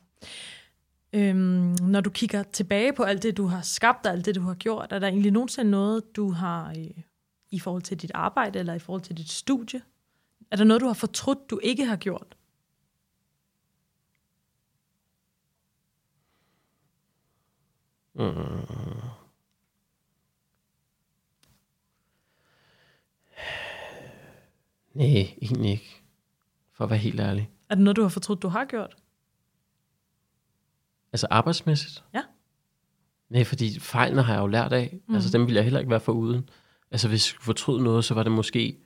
[1.13, 4.41] Øhm, når du kigger tilbage på alt det, du har skabt, og alt det, du
[4.41, 6.91] har gjort, er der egentlig nogensinde noget, du har øh,
[7.51, 9.83] i forhold til dit arbejde, eller i forhold til dit studie?
[10.51, 12.37] Er der noget, du har fortrudt, du ikke har gjort?
[18.15, 19.21] Mm.
[24.95, 25.07] Nej,
[25.43, 26.03] egentlig ikke.
[26.73, 27.51] For at være helt ærlig.
[27.69, 28.97] Er det noget, du har fortrudt, du har gjort?
[31.13, 32.05] Altså arbejdsmæssigt?
[32.15, 32.23] Ja.
[33.31, 34.99] Nej, fordi fejlene har jeg jo lært af.
[35.09, 35.15] Mm.
[35.15, 36.49] Altså dem vil jeg heller ikke være for uden.
[36.91, 38.79] Altså hvis jeg fortrød noget, så var det måske...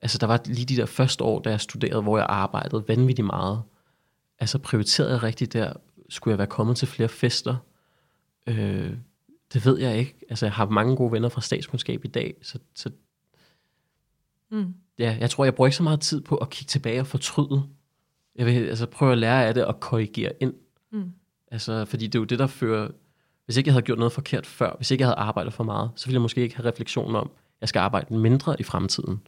[0.00, 3.26] Altså der var lige de der første år, da jeg studerede, hvor jeg arbejdede vanvittigt
[3.26, 3.62] meget.
[4.38, 5.72] Altså prioriterede jeg rigtigt der.
[6.08, 7.56] Skulle jeg være kommet til flere fester?
[8.46, 8.96] Øh,
[9.52, 10.18] det ved jeg ikke.
[10.30, 12.90] Altså jeg har mange gode venner fra statskundskab i dag, så, så
[14.50, 14.74] mm.
[14.98, 17.62] ja, jeg tror, jeg bruger ikke så meget tid på at kigge tilbage og fortryde.
[18.36, 20.54] Jeg vil altså prøve at lære af det og korrigere ind.
[20.92, 21.12] Mm.
[21.52, 22.88] Altså, fordi det er jo det, der fører...
[23.44, 25.90] Hvis ikke jeg havde gjort noget forkert før, hvis ikke jeg havde arbejdet for meget,
[25.96, 29.20] så ville jeg måske ikke have refleksionen om, at jeg skal arbejde mindre i fremtiden.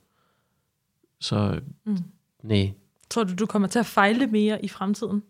[1.21, 1.99] Så mm.
[2.43, 2.73] nej.
[3.11, 5.23] Tror du, du kommer til at fejle mere i fremtiden?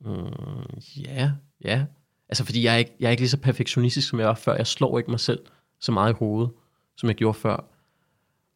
[0.00, 1.32] Mm, ja,
[1.64, 1.84] ja.
[2.28, 4.54] Altså, fordi jeg er, ikke, jeg er ikke lige så perfektionistisk, som jeg var før.
[4.54, 5.40] Jeg slår ikke mig selv
[5.80, 6.52] så meget i hovedet,
[6.96, 7.64] som jeg gjorde før.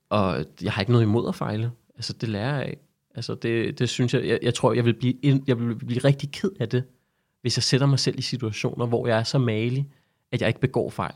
[0.09, 1.73] Og jeg har ikke noget imod at fejle.
[1.95, 2.79] Altså, det lærer jeg af.
[3.17, 6.33] Altså det, det synes jeg, jeg, jeg tror, jeg vil, blive, jeg vil blive rigtig
[6.33, 6.85] ked af det,
[7.41, 9.91] hvis jeg sætter mig selv i situationer, hvor jeg er så malig,
[10.33, 11.15] at jeg ikke begår fejl.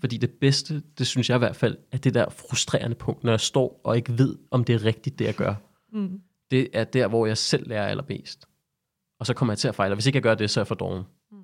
[0.00, 3.32] Fordi det bedste, det synes jeg i hvert fald, er det der frustrerende punkt, når
[3.32, 5.54] jeg står og ikke ved, om det er rigtigt, det jeg gør.
[5.92, 6.20] Mm.
[6.50, 8.48] Det er der, hvor jeg selv lærer allerbedst.
[9.18, 9.92] Og så kommer jeg til at fejle.
[9.92, 11.02] Og hvis ikke jeg gør det, så er jeg for doven.
[11.30, 11.38] Mm.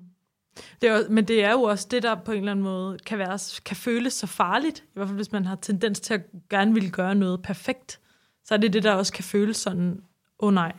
[0.81, 3.17] Det er, men det er jo også det, der på en eller anden måde kan,
[3.17, 4.79] være, kan føles så farligt.
[4.79, 7.99] I hvert fald, hvis man har tendens til at gerne ville gøre noget perfekt
[8.45, 10.03] så er det det, der også kan føles sådan,
[10.39, 10.73] åh oh, nej,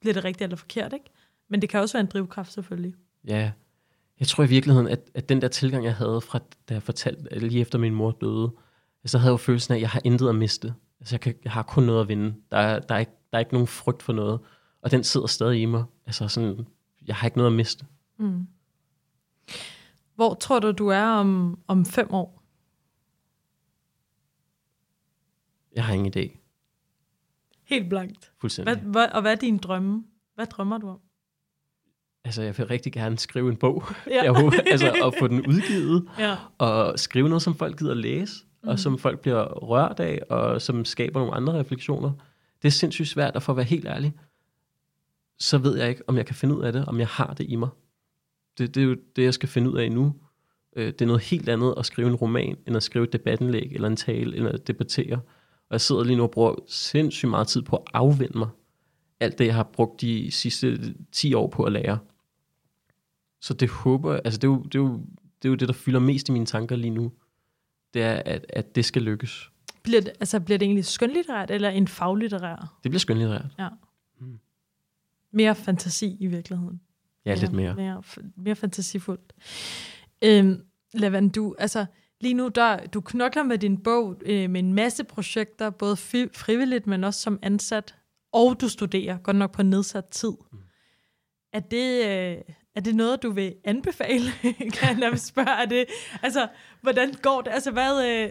[0.00, 1.10] bliver det rigtigt eller forkert, ikke?
[1.48, 2.94] Men det kan også være en drivkraft, selvfølgelig.
[3.24, 3.52] Ja,
[4.20, 7.38] jeg tror i virkeligheden, at, at den der tilgang, jeg havde fra, da jeg fortalte,
[7.38, 8.52] lige efter min mor døde,
[9.04, 10.74] så havde jeg jo følelsen af, at jeg har intet at miste.
[11.00, 12.34] Altså, jeg, kan, jeg har kun noget at vinde.
[12.50, 14.40] Der er, der, er ikke, der er ikke nogen frygt for noget.
[14.82, 15.84] Og den sidder stadig i mig.
[16.06, 16.66] Altså sådan,
[17.06, 17.86] jeg har ikke noget at miste.
[18.18, 18.46] Mm.
[20.14, 22.42] Hvor tror du, du er om, om fem år?
[25.74, 26.41] Jeg har ingen idé.
[27.72, 28.32] Helt blankt.
[28.40, 28.74] Fuldstændig.
[28.74, 30.04] Hvad, hvad, og hvad er dine drømme?
[30.34, 30.98] Hvad drømmer du om?
[32.24, 33.84] Altså, jeg vil rigtig gerne skrive en bog.
[34.10, 34.22] Ja.
[34.22, 36.08] Jeg håber, altså, at få den udgivet.
[36.18, 36.36] Ja.
[36.58, 38.44] Og skrive noget, som folk gider læse.
[38.62, 38.68] Mm.
[38.68, 40.22] Og som folk bliver rørt af.
[40.30, 42.12] Og som skaber nogle andre refleksioner.
[42.62, 44.12] Det er sindssygt svært, at for at være helt ærlig,
[45.38, 47.46] så ved jeg ikke, om jeg kan finde ud af det, om jeg har det
[47.48, 47.68] i mig.
[48.58, 50.14] det, det er jo det, jeg skal finde ud af nu.
[50.76, 53.72] Øh, det er noget helt andet at skrive en roman, end at skrive et debatindlæg,
[53.72, 55.20] eller en tale, eller at debattere.
[55.72, 58.48] Og jeg sidder lige nu og bruger sindssygt meget tid på at afvende mig.
[59.20, 61.98] Alt det, jeg har brugt de sidste 10 år på at lære.
[63.40, 65.00] Så det håber altså det er, jo, det, er jo,
[65.42, 67.12] det er jo det, der fylder mest i mine tanker lige nu.
[67.94, 69.50] Det er, at, at det skal lykkes.
[69.82, 72.78] Bliver det, altså, bliver det egentlig skønlitterært eller en faglitterær?
[72.82, 73.54] Det bliver skønlitterært.
[73.58, 73.68] Ja.
[75.30, 76.80] Mere fantasi i virkeligheden.
[77.24, 77.74] Ja, lidt mere.
[77.74, 78.02] Mere,
[78.36, 79.32] mere fantasifuldt.
[80.22, 80.64] Øhm,
[80.94, 81.86] Lavan, du, altså,
[82.22, 86.32] lige nu, der, du knokler med din bog øh, med en masse projekter, både fi-
[86.34, 87.94] frivilligt, men også som ansat,
[88.32, 90.32] og du studerer, godt nok på nedsat tid.
[90.52, 90.58] Mm.
[91.52, 94.30] Er det, øh, er det noget, du vil anbefale?
[94.78, 95.86] kan jeg spørge, er det,
[96.22, 96.48] altså,
[96.80, 97.50] hvordan går det?
[97.50, 98.30] Altså, hvad, øh,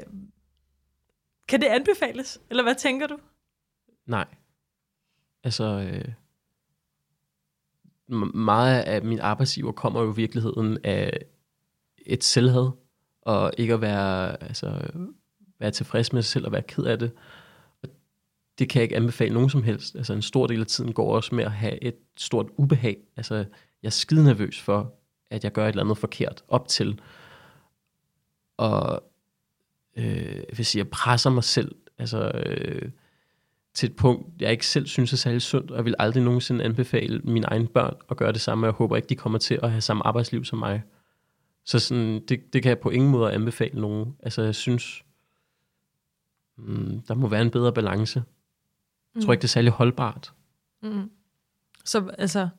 [1.47, 2.41] kan det anbefales?
[2.49, 3.17] Eller hvad tænker du?
[4.05, 4.27] Nej.
[5.43, 6.13] Altså, øh,
[8.35, 11.25] meget af min arbejdsgiver kommer jo i virkeligheden af
[12.05, 12.69] et selvhed,
[13.21, 14.87] og ikke at være, altså,
[15.59, 17.11] være tilfreds med sig selv og være ked af det.
[17.83, 17.89] Og
[18.59, 19.95] det kan jeg ikke anbefale nogen som helst.
[19.95, 22.97] Altså en stor del af tiden går også med at have et stort ubehag.
[23.17, 24.93] Altså jeg er skide nervøs for,
[25.29, 27.01] at jeg gør et eller andet forkert op til.
[28.57, 29.03] Og
[29.97, 32.91] øh, hvis jeg presser mig selv altså, øh,
[33.73, 36.63] til et punkt, jeg ikke selv synes er særlig sundt, og jeg vil aldrig nogensinde
[36.63, 39.59] anbefale mine egne børn at gøre det samme, og jeg håber ikke, de kommer til
[39.63, 40.83] at have samme arbejdsliv som mig.
[41.65, 44.15] Så sådan, det, det kan jeg på ingen måde anbefale nogen.
[44.19, 45.03] Altså, jeg synes,
[46.57, 48.23] mm, der må være en bedre balance.
[49.15, 50.33] Jeg tror ikke, det er særlig holdbart.
[50.83, 51.11] Mm.
[51.85, 52.49] Så altså,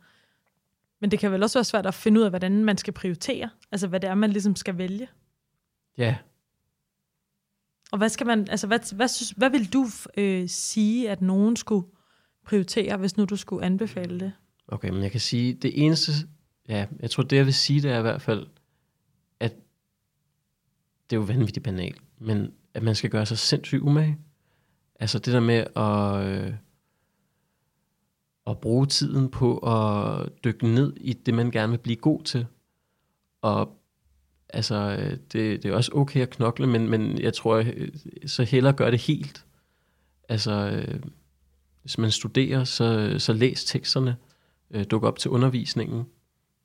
[1.00, 3.50] men det kan vel også være svært at finde ud af, hvordan man skal prioritere.
[3.72, 5.08] Altså, hvad det er, man ligesom skal vælge.
[5.98, 6.16] Ja,
[7.92, 9.86] Og hvad skal man, altså, hvad, hvad, synes, hvad vil du
[10.16, 11.86] øh, sige, at nogen skulle
[12.44, 14.32] prioritere, hvis nu du skulle anbefale det?
[14.68, 16.12] okay, men jeg kan sige, det eneste,
[16.68, 18.46] ja, jeg tror, det jeg vil sige, det er i hvert fald,
[21.12, 24.18] det er jo vanvittigt banalt, men at man skal gøre sig sindssygt umage.
[25.00, 26.54] Altså det der med at, øh,
[28.46, 32.46] at bruge tiden på at dykke ned i det, man gerne vil blive god til.
[33.42, 33.78] Og
[34.48, 34.96] altså,
[35.32, 37.88] det, det er også okay at knokle, men, men jeg tror, øh,
[38.26, 39.44] så hellere gør det helt.
[40.28, 41.00] Altså, øh,
[41.82, 44.16] hvis man studerer, så, så læs teksterne,
[44.70, 46.04] øh, duk op til undervisningen,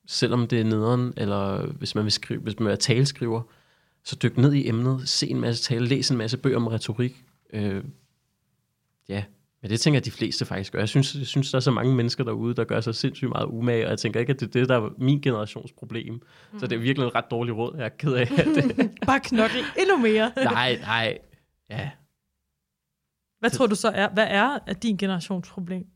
[0.06, 3.42] selvom det er nederen, eller hvis man vil skrive, hvis man er taleskriver,
[4.08, 7.26] så dyk ned i emnet, se en masse tale, læs en masse bøger om retorik.
[7.54, 7.84] Øh,
[9.10, 9.24] ja,
[9.62, 10.80] men det tænker jeg, de fleste faktisk gør.
[10.80, 13.46] Jeg synes, jeg synes, der er så mange mennesker derude, der gør sig sindssygt meget
[13.46, 16.14] umage, og jeg tænker ikke, at det er det, der er min generations problem.
[16.14, 16.60] Mm.
[16.60, 18.28] Så det er virkelig en ret dårlig råd, jeg er ked af.
[18.28, 20.32] Det, Bare knokle endnu mere.
[20.54, 21.18] nej, nej.
[21.70, 21.90] Ja,
[23.40, 25.88] Hvad tror du så er, hvad er din generations problem?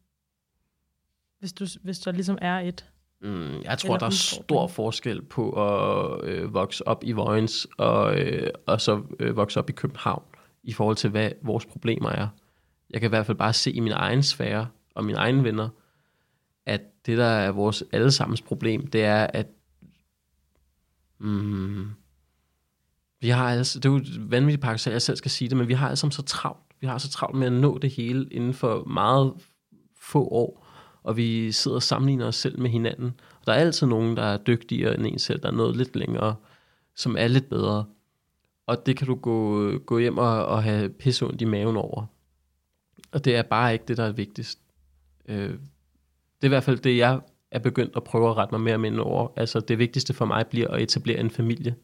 [1.39, 2.90] Hvis, du, hvis der ligesom er et.
[3.21, 8.19] Mm, jeg tror, der er stor forskel på at øh, vokse op i Vojens og,
[8.19, 10.23] øh, og så øh, vokse op i København
[10.63, 12.27] i forhold til, hvad vores problemer er.
[12.89, 15.69] Jeg kan i hvert fald bare se i min egen sfære og mine egne venner,
[16.65, 19.47] at det, der er vores allesammens problem, det er, at
[21.19, 21.91] mm,
[23.21, 25.57] vi har altså, det er jo et vanvittigt paradoks, at jeg selv skal sige det,
[25.57, 26.59] men vi har altså så travlt.
[26.79, 29.33] Vi har så travlt med at nå det hele inden for meget
[30.01, 30.60] få år,
[31.03, 33.19] og vi sidder og sammenligner os selv med hinanden.
[33.39, 35.95] Og der er altid nogen, der er dygtigere end en selv, der er noget lidt
[35.95, 36.35] længere,
[36.95, 37.85] som er lidt bedre.
[38.67, 42.05] Og det kan du gå, gå hjem og, og have pisseondt i maven over.
[43.11, 44.59] Og det er bare ikke det, der er vigtigst.
[45.27, 47.19] Øh, det er i hvert fald det, jeg
[47.51, 49.27] er begyndt at prøve at rette mig mere og mere over.
[49.35, 51.75] Altså det vigtigste for mig bliver at etablere en familie.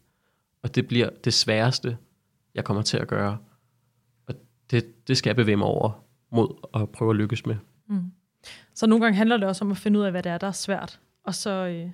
[0.63, 1.97] Og det bliver det sværeste,
[2.55, 3.37] jeg kommer til at gøre.
[4.27, 4.35] Og
[4.71, 7.55] det, det skal jeg bevæge mig over mod at prøve at lykkes med.
[7.87, 8.11] Mm.
[8.73, 10.47] Så nogle gange handler det også om at finde ud af, hvad det er, der
[10.47, 11.89] er svært, og så øh,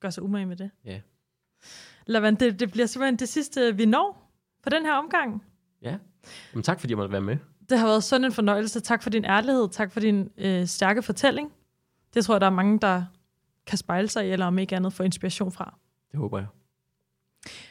[0.00, 0.70] gøre sig umage med det.
[0.84, 1.00] Ja.
[2.06, 5.44] Lavan, det, det bliver simpelthen det sidste, vi når på den her omgang.
[5.82, 5.96] Ja.
[6.52, 7.36] Jamen, tak fordi jeg måtte være med.
[7.68, 8.80] Det har været sådan en fornøjelse.
[8.80, 9.68] Tak for din ærlighed.
[9.68, 11.52] Tak for din øh, stærke fortælling.
[12.14, 13.04] Det tror jeg, der er mange, der
[13.66, 15.74] kan spejle sig i, eller om ikke andet få inspiration fra.
[16.12, 16.46] Det håber jeg.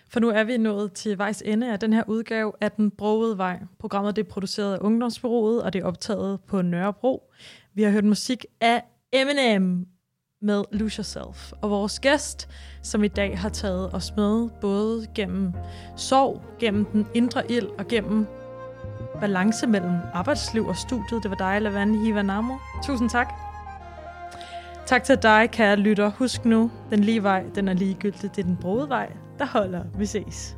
[0.10, 3.38] For nu er vi nået til vejs ende af den her udgave af Den Brogede
[3.38, 3.60] Vej.
[3.80, 7.32] Programmet det er produceret af Ungdomsbyrået, og det er optaget på Nørrebro.
[7.78, 9.86] Vi har hørt musik af Eminem
[10.42, 11.52] med Lose Yourself.
[11.62, 12.50] Og vores gæst,
[12.82, 15.54] som i dag har taget os med både gennem
[15.96, 18.28] sorg, gennem den indre ild og gennem
[19.20, 21.24] balance mellem arbejdsliv og studiet.
[21.24, 22.56] Det var dig, Lavande Hivanamo.
[22.84, 23.34] Tusind tak.
[24.86, 26.12] Tak til dig, kære lytter.
[26.12, 28.22] Husk nu, den lige vej, den er ligegyldig.
[28.22, 29.84] Det er den brode vej, der holder.
[29.98, 30.57] Vi ses.